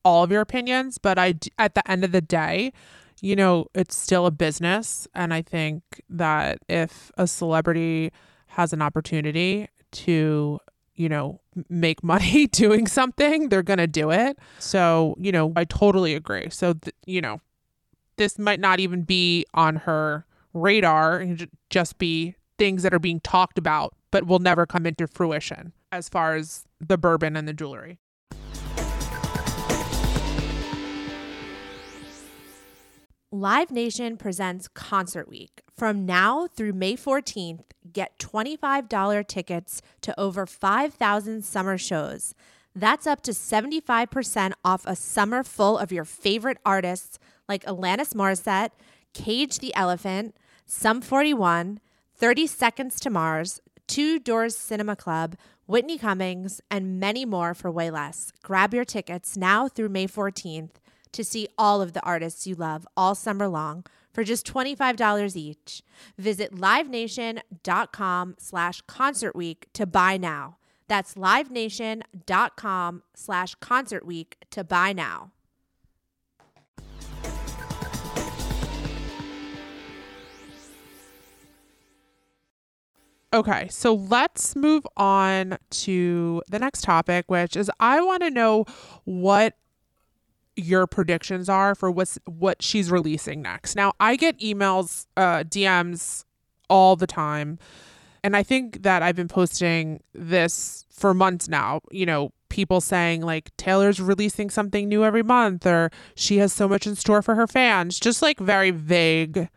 [0.05, 2.72] all of your opinions, but I at the end of the day,
[3.20, 8.12] you know, it's still a business, and I think that if a celebrity
[8.45, 10.60] has an opportunity to
[10.93, 15.64] you know make money doing something they're going to do it so you know i
[15.64, 17.41] totally agree so th- you know
[18.18, 23.20] this might not even be on her radar and just be things that are being
[23.22, 27.54] talked about but will never come into fruition as far as the bourbon and the
[27.54, 28.00] jewelry.
[33.32, 35.62] Live Nation presents Concert Week.
[35.78, 42.34] From now through May 14th, get $25 tickets to over 5,000 summer shows.
[42.76, 48.72] That's up to 75% off a summer full of your favorite artists like Alanis Morissette,
[49.14, 50.36] Cage the Elephant,
[50.66, 51.80] Sum 41,
[52.16, 55.36] 30 Seconds to Mars, Two Doors Cinema Club,
[55.66, 58.32] Whitney Cummings, and many more for way less.
[58.43, 60.72] Grab your tickets now through May 14th
[61.12, 65.82] to see all of the artists you love all summer long for just $25 each.
[66.18, 70.57] Visit livenation.com slash concert week to buy now.
[70.88, 75.32] That's livenation.com slash concert week to buy now.
[83.32, 88.66] Okay, so let's move on to the next topic, which is I want to know
[89.06, 89.56] what
[90.56, 93.76] your predictions are for what's what she's releasing next.
[93.76, 96.26] Now, I get emails, uh, DMs
[96.70, 97.60] all the time,
[98.24, 101.82] and I think that I've been posting this for months now.
[101.92, 106.68] You know, people saying like Taylor's releasing something new every month, or she has so
[106.68, 108.00] much in store for her fans.
[108.00, 109.50] Just like very vague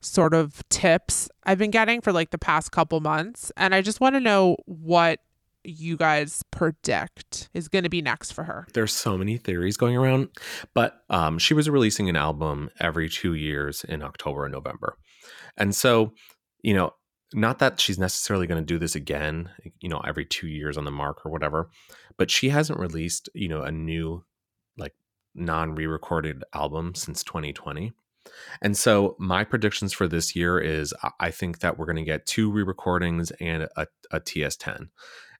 [0.00, 3.52] sort of tips I've been getting for like the past couple months.
[3.56, 5.20] And I just want to know what
[5.62, 8.66] you guys predict is going to be next for her.
[8.72, 10.28] There's so many theories going around,
[10.74, 14.96] but um, she was releasing an album every two years in October and November.
[15.56, 16.14] And so,
[16.62, 16.94] you know,
[17.32, 20.84] not that she's necessarily going to do this again, you know, every two years on
[20.84, 21.70] the mark or whatever,
[22.16, 24.24] but she hasn't released, you know, a new,
[24.76, 24.94] like,
[25.34, 27.92] non re recorded album since 2020.
[28.62, 32.26] And so my predictions for this year is I- think that we're going to get
[32.26, 34.88] two re-recordings and a, a TS10.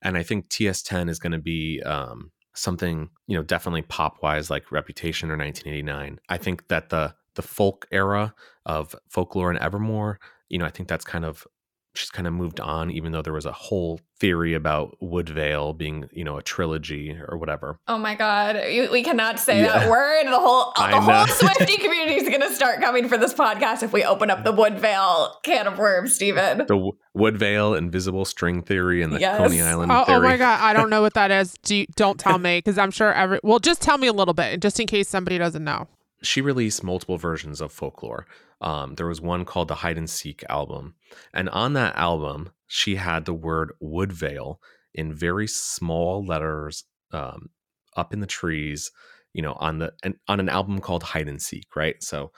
[0.03, 4.51] and I think TS10 is going to be um, something you know definitely pop wise
[4.51, 6.20] like Reputation or 1989.
[6.28, 8.35] I think that the the folk era
[8.66, 10.18] of folklore and Evermore,
[10.49, 11.47] you know, I think that's kind of
[11.95, 16.09] she's kind of moved on, even though there was a whole theory about Woodvale being,
[16.12, 17.78] you know, a trilogy or whatever.
[17.88, 18.57] Oh my god,
[18.93, 19.78] we cannot say Yeah.
[19.78, 20.26] that word.
[20.26, 21.12] The whole I the know.
[21.12, 24.45] whole Swiftie community is going to start coming for this podcast if we open up
[24.45, 26.59] the Woodvale can of worms, Steven.
[26.59, 29.38] The W- Woodvale invisible string theory and the Yes.
[29.38, 30.16] Coney Island Oh, oh theory.
[30.18, 31.55] oh my god, I don't know what that is.
[31.64, 33.41] Do you, don't tell me because I'm sure every.
[33.43, 35.88] Well, just tell me a little bit, just in case somebody doesn't know.
[36.22, 38.26] she released multiple versions of folklore.
[38.61, 40.95] Um, there was one called the Hide and Seek album,
[41.33, 44.61] and on that album, she had the word Woodvale
[44.95, 47.51] in very small letters um,
[47.97, 48.91] up in the trees.
[49.33, 52.03] You know, on the and on an album called Hide and Seek, right?
[52.03, 52.33] So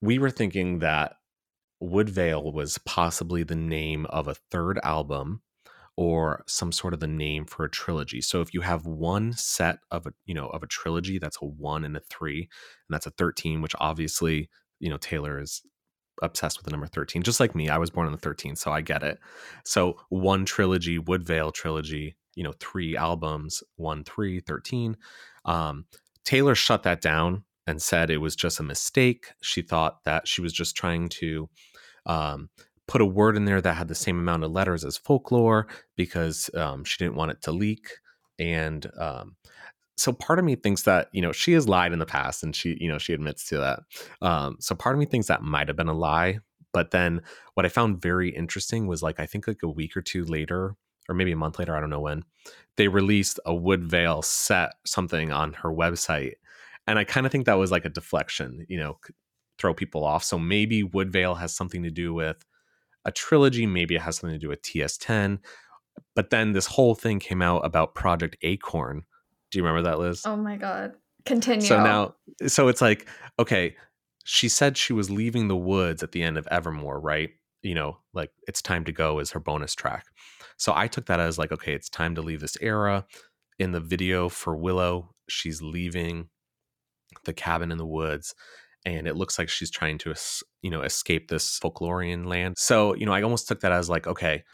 [0.00, 1.16] we were thinking that
[1.80, 5.42] Woodvale was possibly the name of a third album
[5.96, 8.20] or some sort of the name for a trilogy.
[8.20, 11.44] So if you have one set of a, you know, of a trilogy, that's a
[11.44, 12.48] 1 and a 3, and
[12.88, 14.48] that's a 13, which obviously,
[14.80, 15.62] you know, Taylor is
[16.22, 17.68] obsessed with the number 13 just like me.
[17.68, 19.18] I was born on the 13th, so I get it.
[19.64, 24.96] So one trilogy, Woodvale trilogy, you know, three albums, 1 3 13.
[25.44, 25.84] Um
[26.24, 29.26] Taylor shut that down and said it was just a mistake.
[29.42, 31.48] She thought that she was just trying to
[32.04, 32.50] um,
[32.86, 36.50] put a word in there that had the same amount of letters as folklore because
[36.54, 37.88] um, she didn't want it to leak.
[38.38, 39.36] And um,
[39.98, 42.54] so part of me thinks that, you know, she has lied in the past and
[42.54, 43.80] she, you know, she admits to that.
[44.22, 46.38] Um, so part of me thinks that might have been a lie.
[46.72, 47.22] But then
[47.54, 50.76] what I found very interesting was like, I think like a week or two later,
[51.08, 52.24] or maybe a month later, I don't know when,
[52.76, 56.34] they released a Woodvale set something on her website.
[56.86, 58.98] And I kind of think that was like a deflection, you know,
[59.58, 60.24] throw people off.
[60.24, 62.44] So maybe Woodvale has something to do with
[63.04, 65.38] a trilogy, maybe it has something to do with TS10.
[66.14, 69.04] But then this whole thing came out about Project Acorn.
[69.50, 70.22] Do you remember that, Liz?
[70.24, 70.92] Oh my god.
[71.24, 71.66] Continue.
[71.66, 72.14] So now,
[72.46, 73.76] so it's like, okay,
[74.24, 77.30] she said she was leaving the woods at the end of Evermore, right?
[77.62, 80.06] You know, like it's time to go is her bonus track.
[80.56, 83.06] So I took that as like, okay, it's time to leave this era.
[83.58, 86.28] In the video for Willow, she's leaving
[87.24, 88.34] the cabin in the woods
[88.84, 90.14] and it looks like she's trying to
[90.62, 94.06] you know escape this folklorian land so you know i almost took that as like
[94.06, 94.44] okay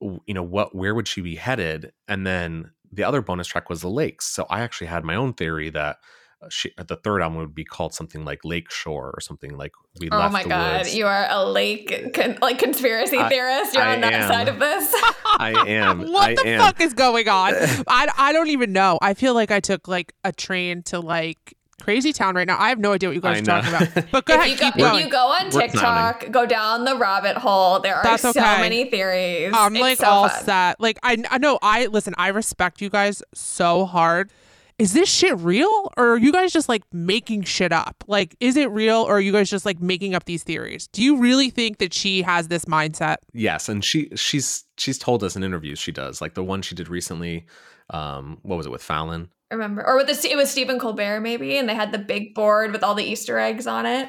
[0.00, 3.80] you know what where would she be headed and then the other bonus track was
[3.80, 5.96] the lakes so i actually had my own theory that
[6.40, 9.72] uh, she, the third album would be called something like lake shore or something like
[10.00, 10.94] we Oh left my the god, woods.
[10.94, 13.74] you are a lake con- like conspiracy I- theorist.
[13.74, 14.94] You're I on that side of this.
[15.40, 16.60] i am what I the am.
[16.60, 17.54] fuck is going on?
[17.88, 18.98] I, I don't even know.
[19.02, 22.58] I feel like I took like a train to like Crazy Town right now.
[22.58, 23.68] I have no idea what you guys I are know.
[23.68, 24.10] talking about.
[24.12, 25.04] But go if ahead, you go, keep if going.
[25.04, 27.80] you go on We're TikTok, go down the rabbit hole.
[27.80, 28.40] There are That's so okay.
[28.60, 29.52] many theories.
[29.54, 30.44] I'm It's like so all fun.
[30.44, 30.80] set.
[30.80, 31.58] Like I, I know.
[31.62, 32.14] I listen.
[32.18, 34.30] I respect you guys so hard.
[34.78, 38.04] Is this shit real, or are you guys just like making shit up?
[38.06, 40.86] Like, is it real, or are you guys just like making up these theories?
[40.92, 43.16] Do you really think that she has this mindset?
[43.32, 46.74] yes and she she's she's told us in interviews she does like the one she
[46.76, 47.44] did recently
[47.90, 51.56] um what was it with fallon Remember, or with the it was Stephen Colbert maybe,
[51.56, 54.08] and they had the big board with all the Easter eggs on it.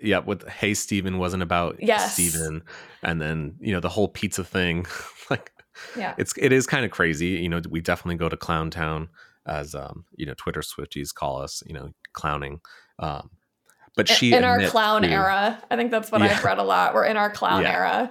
[0.00, 2.14] yeah with hey steven wasn't about Yes.
[2.14, 2.62] steven
[3.02, 4.84] and then you know the whole pizza thing
[5.30, 5.52] like
[5.96, 6.14] Yeah.
[6.18, 9.08] it's it is kind of crazy you know we definitely go to clown town
[9.46, 12.60] as um you know twitter swifties call us you know clowning
[12.98, 13.30] um
[13.96, 16.28] but she in our clown to- era, I think that's what Yeah.
[16.36, 16.94] I've read a lot.
[16.94, 17.72] We're in our clown Yeah.
[17.76, 18.10] era.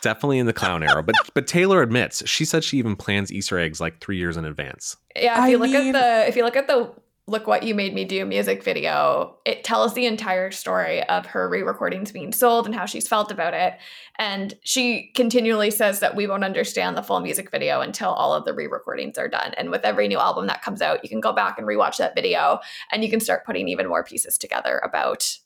[0.00, 3.58] Definitely in the clown era but but taylor admits she said she even plans easter
[3.58, 6.36] eggs like three years in advance Yeah, if I you look mean- at the if
[6.36, 6.92] you look at the
[7.26, 11.48] look what you made me do music video, it tells the entire story of her
[11.48, 13.78] re-recordings being sold and how she's felt about it.
[14.18, 18.44] And she continually says that we won't understand the full music video until all of
[18.44, 19.54] the re-recordings are done.
[19.56, 22.14] And with every new album that comes out, you can go back and rewatch that
[22.14, 22.60] video
[22.92, 25.38] and you can start putting even more pieces together about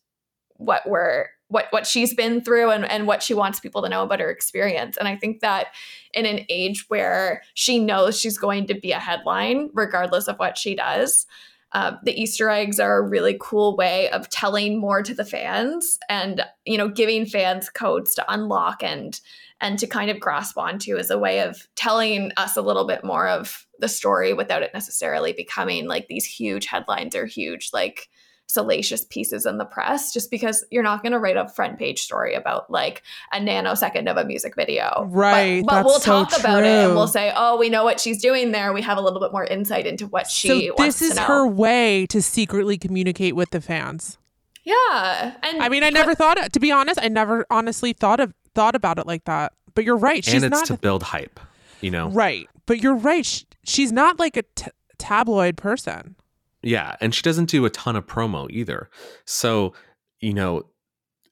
[0.56, 4.02] what we're what what she's been through and, and what she wants people to know
[4.02, 4.96] about her experience.
[4.96, 5.68] And I think that
[6.14, 10.56] in an age where she knows she's going to be a headline regardless of what
[10.56, 11.26] she does.
[11.72, 15.98] Um, the Easter eggs are a really cool way of telling more to the fans
[16.08, 19.20] and you know giving fans codes to unlock and
[19.60, 23.04] and to kind of grasp onto as a way of telling us a little bit
[23.04, 28.08] more of the story without it necessarily becoming like these huge headlines or huge like
[28.48, 32.00] salacious pieces in the press just because you're not going to write a front page
[32.00, 36.38] story about like a nanosecond of a music video Right, but, but we'll so talk
[36.38, 39.02] about it and we'll say oh we know what she's doing there we have a
[39.02, 42.06] little bit more insight into what she so wants this is to know her way
[42.06, 44.16] to secretly communicate with the fans.
[44.64, 46.52] yeah and I mean, I never thought.
[46.52, 49.52] To be honest, I never honestly thought of thought about it like that.
[49.74, 50.24] But you're right.
[50.24, 50.66] She's and it's not.
[50.66, 51.38] to build hype
[51.80, 52.48] You know, Right.
[52.66, 53.24] But you're right.
[53.24, 56.16] Sh she's not like a t- tabloid person.
[56.62, 58.90] Yeah, and she doesn't do a ton of promo either.
[59.26, 59.74] So,
[60.20, 60.64] you know,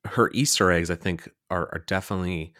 [0.04, 2.54] her Easter eggs, I think, are, are definitely,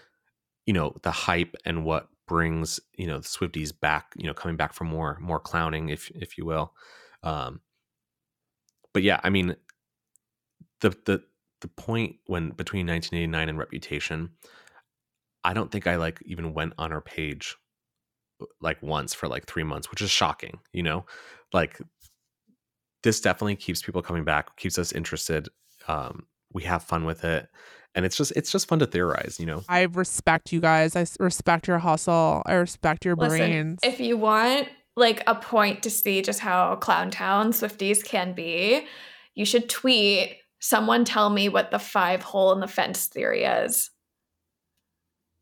[0.67, 4.57] you know, the hype and what brings, you know, the Swifties back, you know, coming
[4.57, 6.73] back for more more clowning, if if you will.
[7.23, 7.61] Um
[8.93, 9.57] but yeah, I mean
[10.81, 11.23] the the
[11.61, 14.31] the point when between 1989 and Reputation,
[15.45, 17.57] I don't think I like even went on her page
[18.61, 21.07] like once for like three months, which is shocking, you know?
[21.53, 21.81] Like
[23.07, 25.49] this definitely keeps people coming back, keeps us interested.
[25.87, 27.49] Um, we have fun with it.
[27.95, 29.63] And it's just it's just fun to theorize, you know.
[29.69, 30.97] I respect you guys.
[30.97, 32.43] I respect your hustle.
[32.45, 33.79] I respect your Listen, brains.
[33.85, 38.87] if you want like a point to see just how Clown Town Swifties can be,
[39.37, 43.91] you should tweet someone tell me what the five hole in the fence theory is.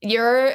[0.02, 0.52] Your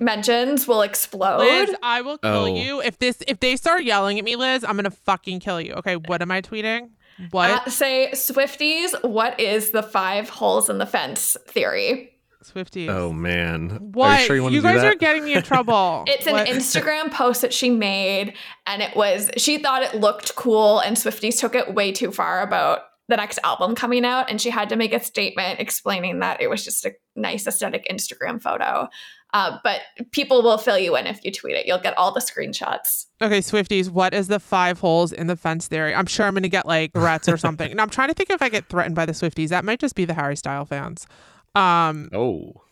[0.00, 1.38] mentions will explode.
[1.40, 2.46] Liz, I will kill Oh.
[2.46, 4.64] you if this if they start yelling at me, Liz.
[4.64, 5.72] I'm gonna fucking kill you.
[5.74, 6.90] Okay, what am I tweeting?
[7.30, 12.12] What Uh, say Swifties, what is the five holes in the fence theory?
[12.44, 12.88] Swifties?
[12.88, 13.70] Oh man.
[13.92, 14.10] what?
[14.10, 14.92] Are you sure you want to do guys that?
[14.92, 16.04] are getting me in trouble.
[16.08, 16.46] It's an What?
[16.54, 18.34] Instagram post that she made,
[18.66, 22.40] and it was she thought it looked cool, and Swifties took it way too far
[22.42, 26.40] about the next album coming out, and she had to make a statement explaining that
[26.40, 28.88] it was just a nice aesthetic Instagram photo.
[29.34, 29.80] Uh, but
[30.12, 31.66] people will fill you in if you tweet it.
[31.66, 33.06] You'll get all the screenshots.
[33.20, 35.94] Okay, Swifties, what is the five holes in the fence theory?
[35.94, 37.70] I'm sure I'm going to get like threats or something.
[37.70, 39.48] and I'm trying to think if I get threatened by the Swifties.
[39.50, 41.06] That might just be the Harry Style fans.
[41.54, 42.62] Um, Oh.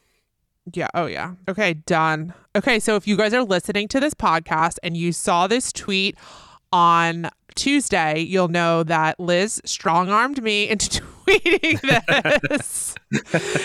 [0.73, 1.33] yeah, oh yeah.
[1.49, 2.33] Okay, done.
[2.55, 6.17] Okay, so if you guys are listening to this podcast and you saw this tweet
[6.73, 11.81] on Tuesday, you'll know that Liz strong armed me into tweeting
[12.49, 12.95] this.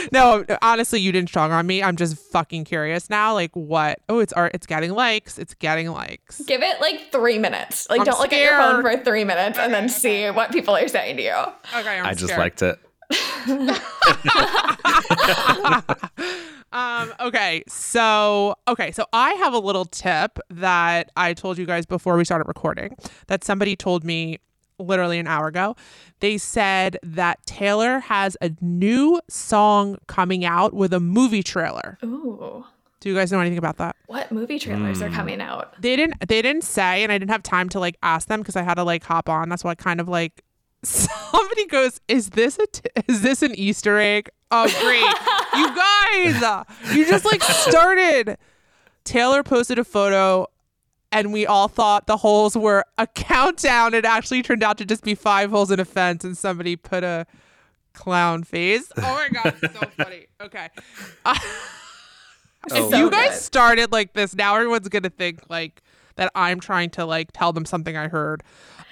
[0.12, 1.84] no, honestly, you didn't strong arm me.
[1.84, 3.34] I'm just fucking curious now.
[3.34, 4.00] Like, what?
[4.10, 4.52] Oh, it's art.
[4.54, 5.38] It's getting likes.
[5.38, 6.42] It's getting likes.
[6.42, 7.90] Give it like three minutes.
[7.90, 10.76] Like, I'm don't look at your phone for three minutes and then see what people
[10.76, 11.36] are saying to you.
[11.78, 12.40] Okay, I'm i just scared.
[12.40, 12.80] liked it.
[16.74, 21.86] um okay so okay so i have a little tip that i told you guys
[21.86, 22.96] before we started recording
[23.28, 24.38] that somebody told me
[24.80, 25.76] literally an hour ago.
[26.22, 32.00] They said that taylor has a new song coming out with a movie trailer.
[32.04, 32.66] Ooh,
[33.00, 33.96] do you guys know anything about that?
[34.08, 35.80] What movie trailers are coming out?
[35.80, 38.56] they didn't they didn't say and i didn't have time to like ask them because
[38.56, 39.50] i had to like hop on.
[39.50, 40.42] That's why I kind of like
[40.84, 45.02] somebody goes is this a t- is this an easter egg oh great
[45.60, 48.38] you guys you just like started.
[49.04, 50.48] Taylor posted a photo
[51.12, 53.94] and we all thought the holes were a countdown.
[53.94, 57.04] It actually turned out to just be five holes in a fence and somebody put
[57.04, 57.26] a
[57.94, 58.92] clown face.
[58.98, 60.28] Oh my god it's so funny.
[60.42, 60.70] Okay.
[61.26, 61.38] Uh,
[62.70, 62.92] Oh.
[62.92, 63.40] So you guys good.
[63.40, 64.36] started like this.
[64.36, 65.82] Now everyone's gonna think like
[66.16, 68.44] that i'm trying to like tell them something i heard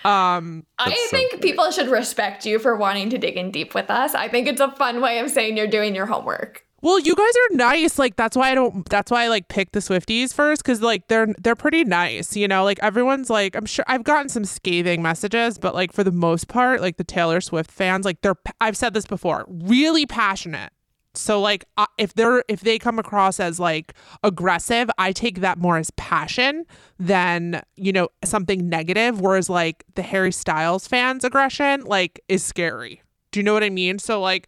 [0.05, 1.41] um I so think funny.
[1.41, 4.15] people should respect you for wanting to dig in deep with us.
[4.15, 6.65] I think it's a fun way of saying you're doing your homework.
[6.81, 9.73] well you guys are nice like that's why i don't that's why i like pick
[9.73, 13.65] the swifties first because like they're they're pretty nice you know like everyone's like i'm
[13.65, 17.41] sure i've gotten some scathing messages but like for the most part like the taylor
[17.41, 20.71] swift fans like they're i've said this before really passionate
[21.13, 23.93] so like uh, if they're if they come across as like
[24.23, 26.65] aggressive i take that more as passion
[26.99, 33.01] than you know something negative whereas like the harry styles fans aggression like is scary
[33.31, 34.47] do you know what i mean so like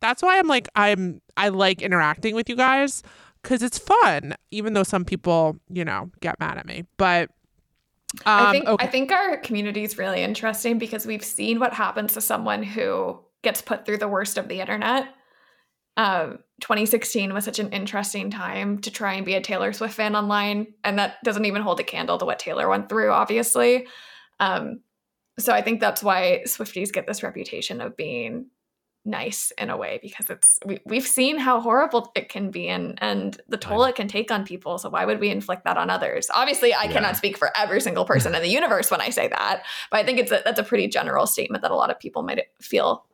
[0.00, 3.02] that's why i'm like i'm i like interacting with you guys
[3.42, 7.30] because it's fun even though some people you know get mad at me but
[8.26, 8.84] um, I think okay.
[8.84, 13.20] I think our community is really interesting because we've seen what happens to someone who
[13.42, 15.06] gets put through the worst of the internet.
[15.96, 20.14] Um, 2016 was such an interesting time to try and be a Taylor Swift fan
[20.16, 23.86] online, and that doesn't even hold a candle to what Taylor went through, obviously.
[24.38, 24.80] Um,
[25.38, 28.46] so I think that's why Swifties get this reputation of being
[29.06, 32.98] nice in a way because it's we, we've seen how horrible it can be and
[33.02, 35.88] and the toll it can take on people so why would we inflict that on
[35.88, 36.92] others obviously i Yeah.
[36.92, 40.04] cannot speak for every single person in the universe when i say that but i
[40.04, 43.06] think it's a, that's a pretty general statement that a lot of people might feel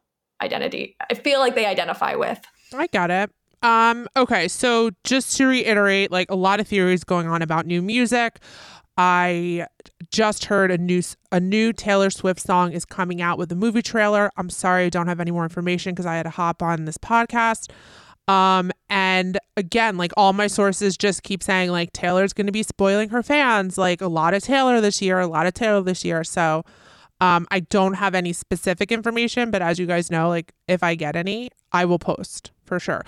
[0.42, 2.40] identity i feel like they identify with
[2.74, 3.30] I got it.
[3.62, 7.82] Um, okay, so just to reiterate, like a lot of theories going on about new
[7.82, 8.38] music.
[8.98, 9.66] I
[10.10, 11.02] just heard a new
[11.32, 14.30] a new Taylor Swift song is coming out with a movie trailer.
[14.36, 16.96] I'm sorry I don't have any more information because I had to hop on this
[16.96, 17.70] podcast.
[18.28, 22.62] Um, and again, like all my sources just keep saying like Taylor's going to be
[22.62, 26.04] spoiling her fans, like a lot of Taylor this year, a lot of Taylor this
[26.04, 26.24] year.
[26.24, 26.64] So,
[27.20, 30.94] um, I don't have any specific information, but as you guys know, like if I
[30.94, 33.04] get any, I will post for sure.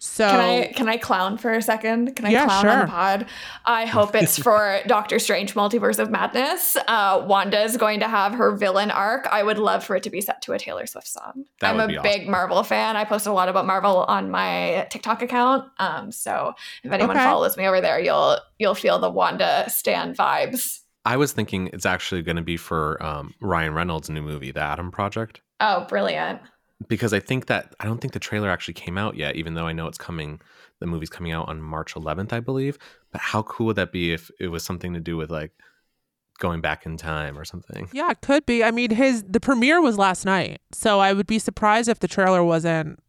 [0.00, 2.14] So Can I can I clown for a second?
[2.14, 3.26] Can I Yeah, clown on the pod?
[3.66, 6.76] I hope it's for Doctor Strange Multiverse of Madness.
[6.86, 9.26] Uh, Wanda is going to have her villain arc.
[9.26, 11.46] I would love for it to be set to a Taylor Swift song.
[11.60, 12.96] That I'm a big Marvel fan.
[12.96, 15.68] I post a lot about Marvel on my TikTok account.
[15.80, 16.52] Um, so
[16.84, 17.24] if anyone Okay.
[17.24, 20.78] follows me over there, you'll you'll feel the Wanda stan vibes.
[21.06, 24.60] I was thinking it's actually going to be for um, Ryan Reynolds' new movie, The
[24.60, 26.40] Adam Project, Oh, brilliant.
[26.86, 29.66] Because I think that I don't think the trailer actually came out yet, even though
[29.66, 30.40] I know it's coming.
[30.78, 32.78] The movie's coming out on March 11th, I believe.
[33.10, 35.50] But how cool would that be if it was something to do with like
[36.38, 37.88] going back in time or something?
[37.92, 38.62] Yeah, it could be.
[38.62, 42.08] I mean, his the premiere was last night, so I would be surprised if the
[42.08, 43.00] trailer wasn't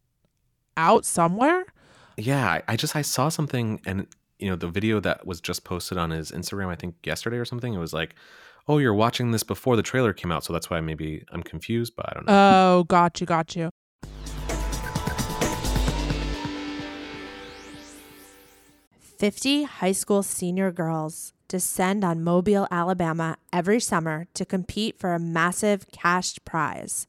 [0.76, 1.64] out somewhere.
[2.16, 4.08] Yeah, I, I just I saw something and
[4.40, 7.44] you know the video that was just posted on his Instagram I think yesterday or
[7.44, 7.72] something.
[7.72, 8.16] It was like,
[8.68, 11.94] oh, you're watching this before the trailer came out, so that's why maybe I'm confused,
[11.96, 12.32] but I don't know.
[12.78, 13.70] Oh, got you, got you.
[19.18, 25.18] Fifty high school senior girls descend on Mobile, Alabama every summer to compete for a
[25.18, 27.06] massive cash prize.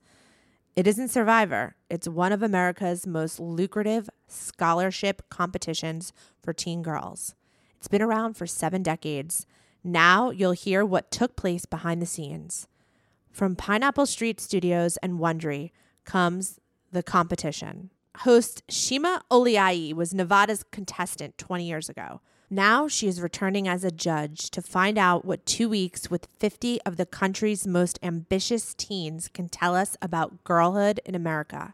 [0.76, 7.36] It isn't Survivor, it's one of America's most lucrative scholarship competitions for teen girls.
[7.78, 9.46] It's been around for seven decades.
[9.84, 12.68] Now you'll hear what took place behind the scenes.
[13.32, 15.72] From Pineapple Street Studios and Wondery
[16.06, 16.60] comes
[16.92, 17.90] The Competition.
[18.20, 22.22] Host Shima Oliai was Nevada's contestant 20 years ago.
[22.50, 26.82] Now she is returning as a judge to find out what two weeks with 50
[26.82, 31.74] of the country's most ambitious teens can tell us about girlhood in America.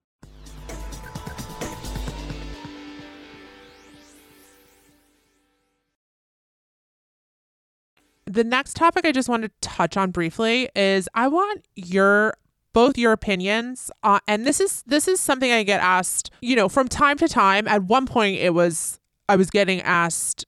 [8.25, 12.35] The next topic I just want to touch on briefly is I want your
[12.73, 16.69] both your opinions uh, and this is this is something I get asked, you know,
[16.69, 17.67] from time to time.
[17.67, 20.45] At one point it was I was getting asked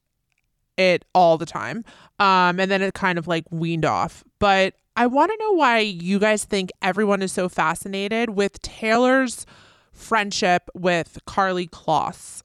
[0.77, 1.83] it all the time.
[2.19, 4.23] Um and then it kind of like weaned off.
[4.39, 9.45] But I want to know why you guys think everyone is so fascinated with Taylor's
[9.91, 12.43] friendship with Karlie Kloss.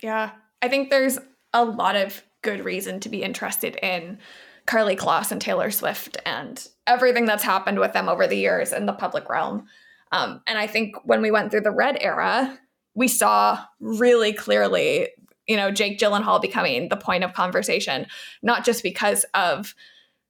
[0.00, 0.30] Yeah.
[0.62, 1.18] I think there's
[1.52, 4.18] a lot of good reason to be interested in
[4.66, 8.86] Karlie Kloss and Taylor Swift and everything that's happened with them over the years in
[8.86, 9.66] the public realm.
[10.12, 12.58] Um, and I think when we went through the Red era,
[12.94, 15.08] we saw really clearly,
[15.46, 18.06] you know, Jake Gyllenhaal becoming the point of conversation,
[18.42, 19.74] not just because of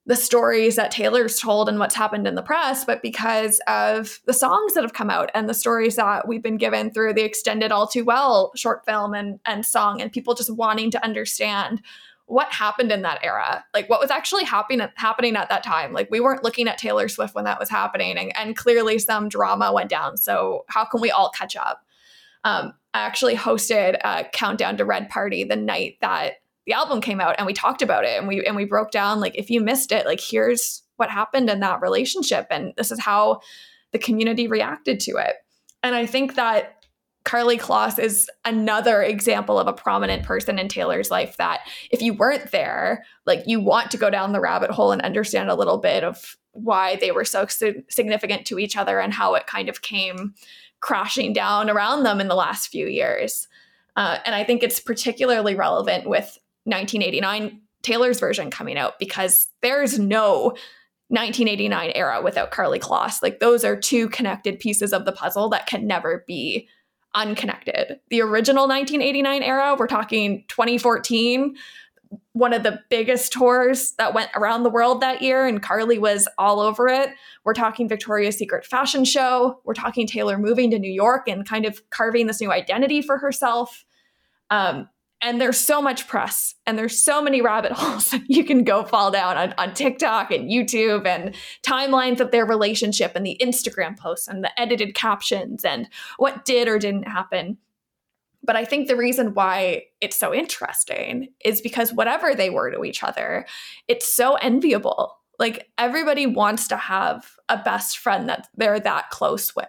[0.04, 4.32] the stories that Taylor's told and what's happened in the press, but because of the
[4.32, 7.70] songs that have come out and the stories that we've been given through the extended
[7.70, 11.82] All Too Well short film and, and song, and people just wanting to understand
[12.26, 15.92] what happened in that era, like what was actually happening happening at that time.
[15.92, 19.28] Like we weren't looking at Taylor Swift when that was happening, and, and clearly some
[19.28, 20.16] drama went down.
[20.16, 21.84] So how can we all catch up?
[22.44, 26.34] Um, I actually hosted a countdown to Red Party the night that
[26.66, 29.20] the album came out and we talked about it and we and we broke down
[29.20, 33.00] like if you missed it like here's what happened in that relationship and this is
[33.00, 33.40] how
[33.92, 35.36] the community reacted to it.
[35.82, 36.84] And i think that
[37.24, 41.60] karlie kloss is another example of a prominent person in taylor's life that
[41.92, 45.48] if you weren't there like you want to go down the rabbit hole and understand
[45.48, 49.34] a little bit of why they were so si- significant to each other and how
[49.34, 50.34] it kind of came
[50.80, 53.46] crashing down around them in the last few years.
[53.94, 59.98] Uh, and i think it's particularly relevant with 1989 Taylor's version coming out because there's
[59.98, 60.54] no
[61.08, 63.22] 1989 era without Karlie Kloss.
[63.22, 66.68] Like those are two connected pieces of the puzzle that can never be
[67.14, 68.00] unconnected.
[68.08, 71.54] The original 1989 era, we're talking 2014,
[72.32, 76.28] one of the biggest tours that went around the world that year, and Karlie was
[76.38, 77.10] all over it.
[77.44, 79.60] We're talking Victoria's Secret fashion show.
[79.64, 83.18] We're talking Taylor moving to New York and kind of carving this new identity for
[83.18, 83.84] herself.
[84.50, 84.88] Um,
[85.22, 89.10] and there's so much press and there's so many rabbit holes you can go fall
[89.10, 94.28] down on, on TikTok and YouTube and timelines of their relationship and the Instagram posts
[94.28, 97.56] and the edited captions and what did or didn't happen.
[98.44, 102.84] But I think the reason why it's so interesting is because whatever they were to
[102.84, 103.46] each other,
[103.86, 105.16] it's so enviable.
[105.38, 109.66] Like everybody wants to have a best friend that they're that close with.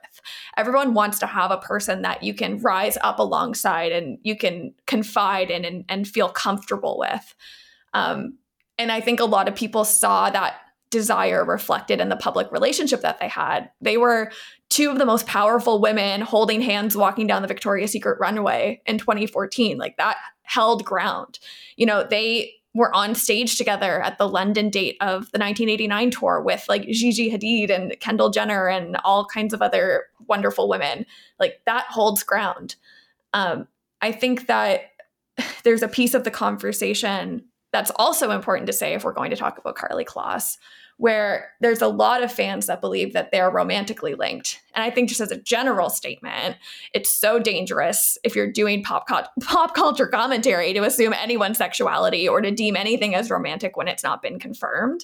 [0.57, 4.73] Everyone wants to have a person that you can rise up alongside and you can
[4.85, 7.35] confide in and, and feel comfortable with.
[7.93, 8.37] Um,
[8.77, 10.55] and I think a lot of people saw that
[10.89, 13.71] desire reflected in the public relationship that they had.
[13.81, 14.31] They were
[14.69, 18.99] two of the most powerful women holding hands walking down the Victoria's Secret runway in
[18.99, 19.79] 2014.
[19.79, 21.39] Like that held ground.
[21.77, 26.41] You know, they were on stage together at the London date of the 1989 tour
[26.41, 31.05] with like Gigi Hadid and Kendall Jenner and all kinds of other wonderful women.
[31.39, 32.75] Like that holds ground.
[33.33, 33.67] Um,
[34.01, 34.91] I think that
[35.63, 39.35] there's a piece of the conversation that's also important to say if we're going to
[39.35, 40.57] talk about Karlie Kloss,
[41.03, 44.61] where there's a lot of fans that believe that they're romantically linked.
[44.73, 46.55] And I think just as a general statement,
[46.93, 52.25] it's so dangerous if you're doing pop, co- pop culture commentary to assume anyone's sexuality
[52.25, 55.03] or to deem anything as romantic when it's not been confirmed.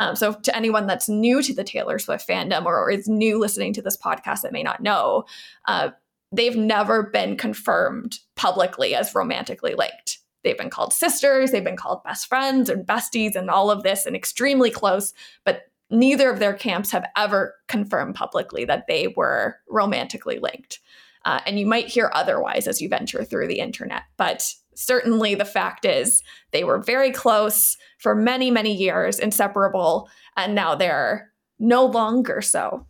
[0.00, 3.74] Um, so, to anyone that's new to the Taylor Swift fandom or, is new listening
[3.74, 5.26] to this podcast that may not know,
[5.66, 5.90] uh,
[6.32, 10.20] they've never been confirmed publicly as romantically linked.
[10.44, 14.06] They've been called sisters, they've been called best friends and besties and all of this
[14.06, 15.12] and extremely close,
[15.44, 20.80] but neither of their camps have ever confirmed publicly that they were romantically linked.
[21.24, 25.44] Uh, and you might hear otherwise as you venture through the internet, but certainly the
[25.44, 31.86] fact is they were very close for many, many years, inseparable, and now they're no
[31.86, 32.86] longer so.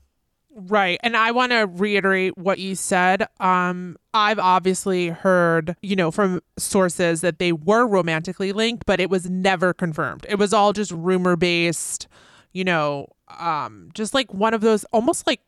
[0.56, 1.00] Right.
[1.02, 3.26] And I want to reiterate what you said.
[3.40, 9.10] Um I've obviously heard, you know, from sources that they were romantically linked, but it
[9.10, 10.24] was never confirmed.
[10.28, 12.06] It was all just rumor based,
[12.52, 15.40] you know, um just like one of those almost like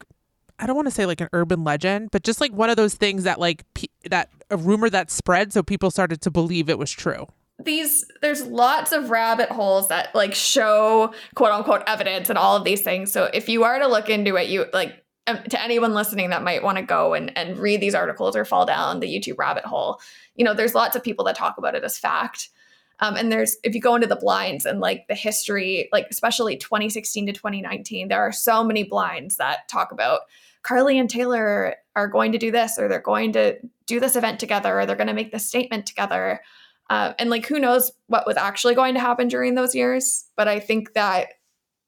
[0.59, 2.95] I don't want to say like an urban legend, but just like one of those
[2.95, 6.79] things that like pe- that a rumor that spread so people started to believe it
[6.79, 7.27] was true
[7.59, 12.65] these there's lots of rabbit holes that like show quote unquote evidence and all of
[12.65, 13.11] these things.
[13.13, 16.43] So if you are to look into it you like um, to anyone listening that
[16.43, 19.65] might want to go and, and read these articles or fall down the youtube rabbit
[19.65, 20.01] hole
[20.37, 22.51] you know there's lots of people that talk about it as fact.
[22.99, 26.57] Um, and there's if you go into the blinds and like the history like especially
[26.57, 30.21] 2016 to 2019 there are so many blinds that talk about
[30.63, 34.41] Karlie and taylor are going to do this or they're going to do this event
[34.41, 36.41] together or they're going to make this statement together
[36.89, 40.25] uh, and like, who knows what was actually going to happen during those years?
[40.37, 41.29] But I think that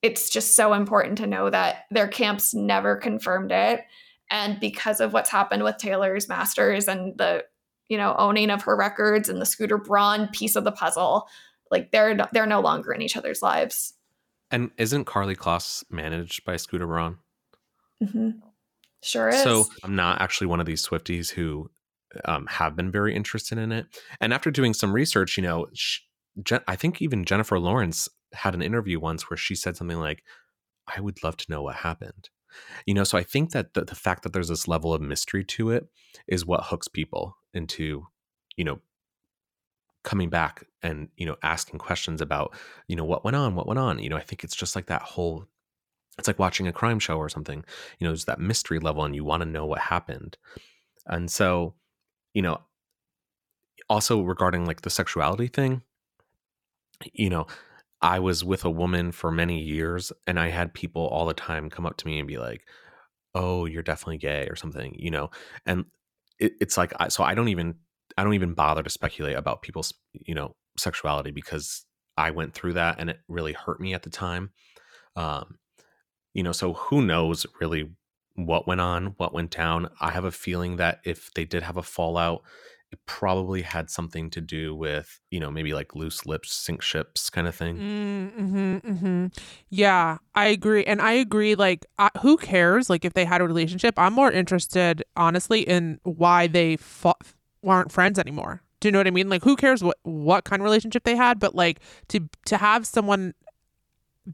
[0.02, 3.82] it's just so important to know that their camps never confirmed it.
[4.30, 7.44] And because of what's happened with Taylor's masters and the,
[7.88, 11.26] you know, owning of her records and the Scooter Braun piece of the puzzle,
[11.70, 13.94] like they're they're no longer in each other's lives.
[14.50, 17.18] And isn't Karlie Kloss managed by Scooter Braun?
[18.02, 18.30] Mm-hmm.
[19.02, 19.42] Sure is.
[19.42, 21.70] So I'm not actually one of these Swifties who
[22.24, 23.86] um, have been very interested in it.
[24.20, 26.00] And after doing some research, you know, she,
[26.66, 30.22] I think even Jennifer Lawrence had an interview once where she said something like,
[30.86, 32.30] I would love to know what happened.
[32.86, 35.44] You know, so I think that the, the fact that there's this level of mystery
[35.44, 35.86] to it
[36.26, 38.06] is what hooks people into,
[38.56, 38.80] you know,
[40.04, 42.56] coming back and, you know, asking questions about,
[42.86, 43.98] you know, what went on, what went on.
[43.98, 45.46] You know, I think it's just like that whole
[46.18, 47.64] it's like watching a crime show or something.
[47.98, 50.36] You know, there's that mystery level and you want to know what happened.
[51.06, 51.74] And so
[52.34, 52.60] you know,
[53.88, 55.82] also regarding like the sexuality thing,
[57.12, 57.46] you know,
[58.02, 61.70] I was with a woman for many years and I had people all the time
[61.70, 62.62] come up to me and be like,
[63.34, 65.30] "Oh, you're definitely gay" or something, you know.
[65.66, 65.86] And
[66.40, 67.76] it, it's like I, so I don't even
[68.18, 71.84] I don't even bother to speculate about people's, you know, sexuality because
[72.16, 74.52] I went through that and it really hurt me at the time.
[75.16, 75.58] Um
[76.34, 77.90] you know, so who knows really
[78.46, 79.90] what went on, what went down.
[80.00, 82.42] I have a feeling that if they did have a fallout,
[82.90, 87.28] it probably had something to do with, you know, maybe like loose lips, sink ships
[87.28, 87.76] kind of thing.
[87.76, 89.26] Mm-hmm, mm-hmm.
[89.68, 90.84] Yeah, I agree.
[90.84, 92.88] And I agree, like, uh, who cares?
[92.88, 97.20] Like, if they had a relationship, I'm more interested, honestly, in why they fought,
[97.66, 98.62] aren't friends anymore.
[98.80, 99.28] Do you know what I mean?
[99.28, 101.38] Like, who cares what, what kind of relationship they had?
[101.38, 103.34] But, like, to, to have someone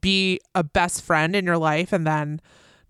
[0.01, 2.41] be a best friend in your life and then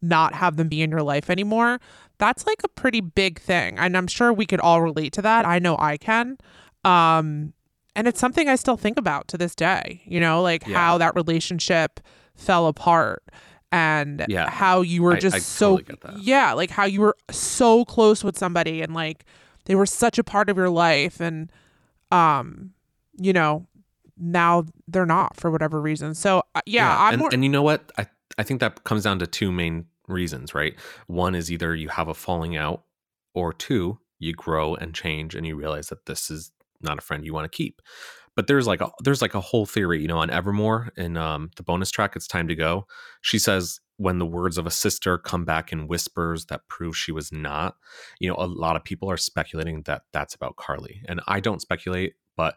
[0.03, 1.81] not have them be in your life anymore,
[2.19, 3.79] that's like a pretty big thing.
[3.79, 5.47] And I'm sure we could all relate to that.
[5.47, 6.39] I know I can.
[6.85, 7.53] Um,
[7.97, 10.77] and it's something I still think about to this day, you know, like yeah.
[10.77, 12.01] how that relationship
[12.35, 13.23] fell apart
[13.71, 14.51] and yeah.
[14.51, 18.23] how you were just I, I so totally yeah, like how you were so close
[18.23, 19.25] with somebody and like
[19.65, 21.51] they were such a part of your life and
[22.11, 22.73] um
[23.17, 23.67] you know,
[24.17, 26.15] now they're not for whatever reason.
[26.15, 27.03] So uh, yeah, yeah.
[27.03, 27.93] I'm and, more- and you know what?
[27.99, 28.07] I
[28.39, 30.75] I think that comes down to two main reasons, right?
[31.07, 32.85] One is either you have a falling out,
[33.35, 37.25] or two, you grow and change and you realize that this is not a friend
[37.25, 37.83] you want to keep.
[38.37, 41.51] But there's like a there's like a whole theory, you know, on Evermore in um,
[41.57, 42.87] the bonus track, "It's Time to Go."
[43.21, 47.13] She says when the words of a sister come back in whispers that prove she
[47.13, 47.77] was not,
[48.19, 51.61] you know, a lot of people are speculating that that's about Karlie, and I don't
[51.61, 52.57] speculate, but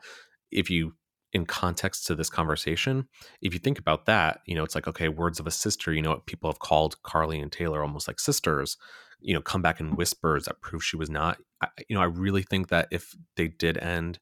[0.51, 0.93] if you
[1.34, 3.07] in context to this conversation,
[3.41, 6.01] if you think about that, you know, it's like, okay, words of a sister, you
[6.01, 8.78] know, what people have called Karlie and Taylor almost like sisters,
[9.19, 11.38] you know, come back in whispers that prove she was not.
[11.61, 14.19] I, you know, I really think that if they did end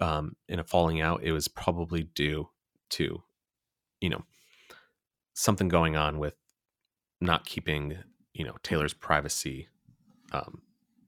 [0.00, 2.48] um, in a falling out, it was probably due
[2.90, 3.22] to,
[4.00, 4.24] you know,
[5.34, 6.34] something going on with
[7.20, 7.98] not keeping,
[8.32, 9.68] you know, Taylor's privacy
[10.32, 10.62] um,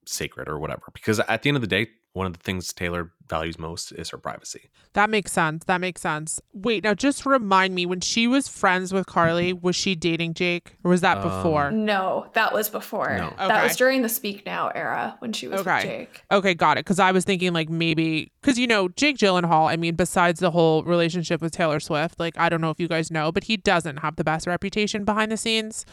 [0.06, 0.82] sacred or whatever.
[0.92, 4.10] Because at the end of the day, one of the things Taylor values most is
[4.10, 4.68] her privacy.
[4.92, 5.64] That makes sense.
[5.64, 6.40] That makes sense.
[6.52, 10.74] Wait, now just remind me when she was friends with Karlie, was she dating Jake
[10.84, 11.70] or was that before?
[11.70, 13.16] No, that was before.
[13.16, 13.32] No.
[13.38, 15.74] That was during the Speak Now era when she was Okay.
[15.76, 16.22] with Jake.
[16.30, 16.84] Okay, got it.
[16.84, 19.70] Because I was thinking like maybe because you know Jake Gyllenhaal.
[19.70, 22.88] I mean, besides the whole relationship with Taylor Swift, like I don't know if you
[22.88, 25.86] guys know, but he doesn't have the best reputation behind the scenes.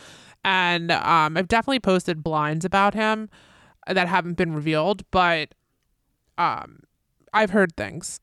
[0.43, 3.29] And um, I've definitely posted blinds about him
[3.87, 5.53] that haven't been revealed, but
[6.39, 6.79] um,
[7.33, 8.19] I've heard things,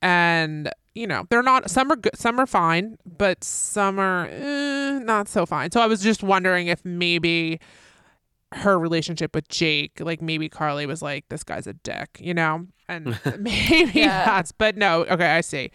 [0.00, 1.68] and you know they're not.
[1.70, 5.70] Some are good, some are fine, but some are eh, not so fine.
[5.72, 7.60] So I was just wondering if maybe
[8.54, 12.66] her relationship with Jake, like maybe Karlie was like, this guy's a dick, you know?
[12.88, 14.24] And maybe Yeah.
[14.24, 15.72] that's, but no, okay, I see.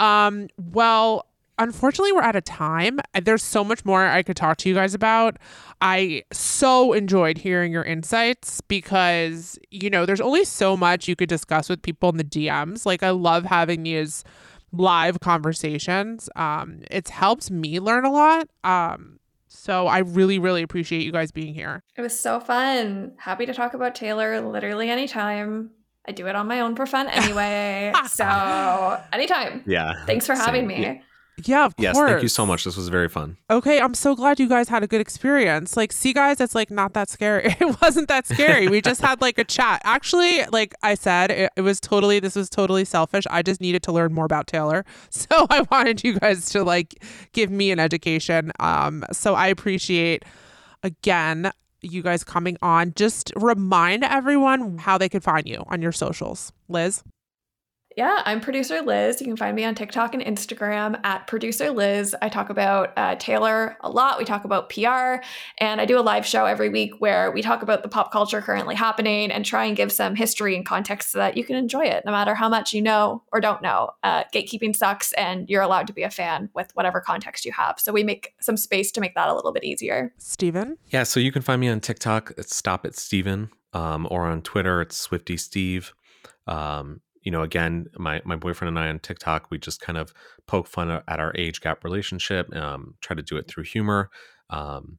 [0.00, 1.26] Um, well,
[1.58, 3.00] unfortunately, we're out of time.
[3.20, 5.38] There's so much more I could talk to you guys about.
[5.80, 11.28] I so enjoyed hearing your insights because, you know, there's only so much you could
[11.28, 12.86] discuss with people in the DMs.
[12.86, 14.24] Like, I love having these
[14.72, 16.28] live conversations.
[16.36, 18.48] Um, it's helped me learn a lot.
[18.64, 21.82] Um, so I really, really appreciate you guys being here.
[21.96, 23.12] It was so fun.
[23.18, 25.70] Happy to talk about Taylor literally anytime.
[26.06, 27.92] I do it on my own for fun anyway.
[28.08, 29.62] so anytime.
[29.66, 29.92] Yeah.
[30.06, 30.68] Thanks for having Same.
[30.68, 30.82] me.
[30.82, 30.98] Yeah.
[31.44, 31.84] Yeah, of course.
[31.84, 32.10] Yes, course.
[32.10, 32.64] thank you so much.
[32.64, 33.36] This was very fun.
[33.50, 35.76] Okay, I'm so glad you guys had a good experience.
[35.76, 37.54] Like, see, guys, it's like not that scary.
[37.68, 38.68] It wasn't that scary.
[38.68, 39.80] we just had like a chat.
[39.84, 43.24] Actually, like I said, it, it was totally, this was totally selfish.
[43.30, 44.84] I just needed to learn more about Taylor.
[45.10, 48.52] So I wanted you guys to like give me an education.
[48.60, 50.24] Um, so I appreciate
[50.82, 51.50] again
[51.82, 52.92] you guys coming on.
[52.94, 56.52] Just remind everyone how they could find you on your socials.
[56.68, 57.02] Liz?
[57.96, 59.20] Yeah, I'm producer Liz.
[59.20, 62.14] You can find me on TikTok and Instagram at producer Liz.
[62.22, 64.18] I talk about uh, Taylor a lot.
[64.18, 65.24] We talk about PR,
[65.58, 68.40] and I do a live show every week where we talk about the pop culture
[68.40, 71.86] currently happening and try and give some history and context so that you can enjoy
[71.86, 73.90] it, no matter how much you know or don't know.
[74.04, 77.80] Uh, gatekeeping sucks, and you're allowed to be a fan with whatever context you have.
[77.80, 80.12] So we make some space to make that a little bit easier.
[80.18, 80.76] Steven?
[80.90, 82.32] Yeah, so you can find me on TikTok.
[82.36, 84.82] It's Stop It Steven, um, or on Twitter.
[84.82, 85.94] It's Swifty Steve.
[86.46, 90.14] Um, you know, again, my my boyfriend and I on TikTok, we just kind of
[90.46, 92.50] poke fun at our age gap relationship.
[92.56, 94.08] Um, try to do it through humor.
[94.48, 94.98] Um,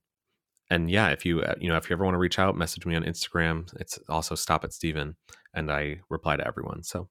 [0.70, 2.86] and yeah, if you uh, you know if you ever want to reach out, message
[2.86, 3.76] me on Instagram.
[3.80, 5.16] It's also Stop It Steven,
[5.56, 6.84] and I reply to everyone.
[6.84, 7.10] So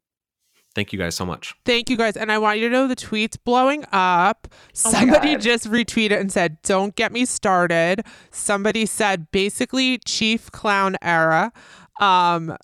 [0.76, 1.52] thank you guys so much.
[1.64, 2.16] Thank you guys.
[2.16, 4.46] And I want you to know the tweet's blowing up.
[4.52, 8.04] Oh Somebody just retweeted and said, Don't get me started.
[8.30, 11.50] Somebody said basically chief clown era.
[11.98, 12.56] Um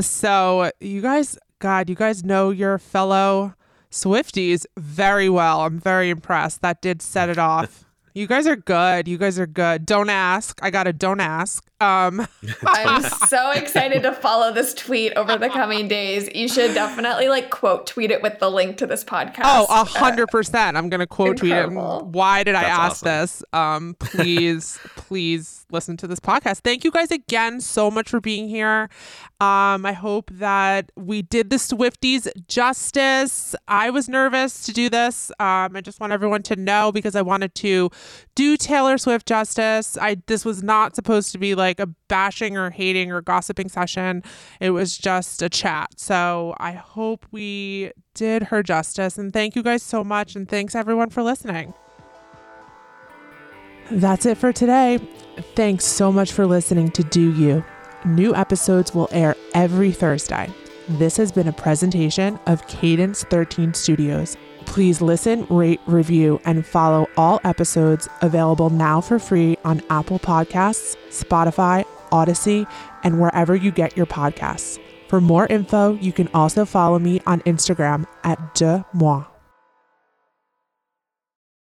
[0.00, 3.54] so you guys God, you guys know your fellow
[3.88, 5.60] Swifties very well.
[5.60, 6.60] I'm very impressed.
[6.60, 7.84] That did set it off.
[8.14, 9.08] You guys are good.
[9.08, 9.86] You guys are good.
[9.86, 10.60] Don't ask.
[10.62, 11.66] I got to don't ask.
[11.80, 12.26] Um
[12.66, 16.28] I'm so excited to follow this tweet over the coming days.
[16.34, 19.44] You should definitely like quote tweet it with the link to this podcast.
[19.44, 20.76] Oh, a hundred percent.
[20.76, 21.70] I'm gonna quote tweet it.
[21.70, 23.06] Why did I ask awesome.
[23.06, 23.44] this?
[23.54, 26.60] Um, please, please listen to this podcast.
[26.60, 28.88] Thank you guys again so much for being here.
[29.40, 33.54] Um, I hope that we did the Swifties justice.
[33.66, 35.30] I was nervous to do this.
[35.40, 37.90] Um, I just want everyone to know because I wanted to
[38.34, 39.98] do Taylor Swift justice.
[39.98, 44.22] I this was not supposed to be like a bashing or hating or gossiping session.
[44.60, 45.98] It was just a chat.
[45.98, 49.18] So I hope we did her justice.
[49.18, 50.36] And thank you guys so much.
[50.36, 51.74] And thanks everyone for listening.
[53.90, 54.98] That's it for today.
[55.54, 57.64] Thanks so much for listening to Deux U.
[58.04, 60.50] New episodes will air every Thursday.
[60.88, 64.36] This has been a presentation of Cadence 13 Studios.
[64.66, 70.96] Please listen, rate, review, and follow all episodes available now for free on Apple Podcasts,
[71.10, 72.66] Spotify, Audacy,
[73.04, 74.78] and wherever you get your podcasts.
[75.08, 79.31] For more info, you can also follow me on Instagram at Deuxmoi.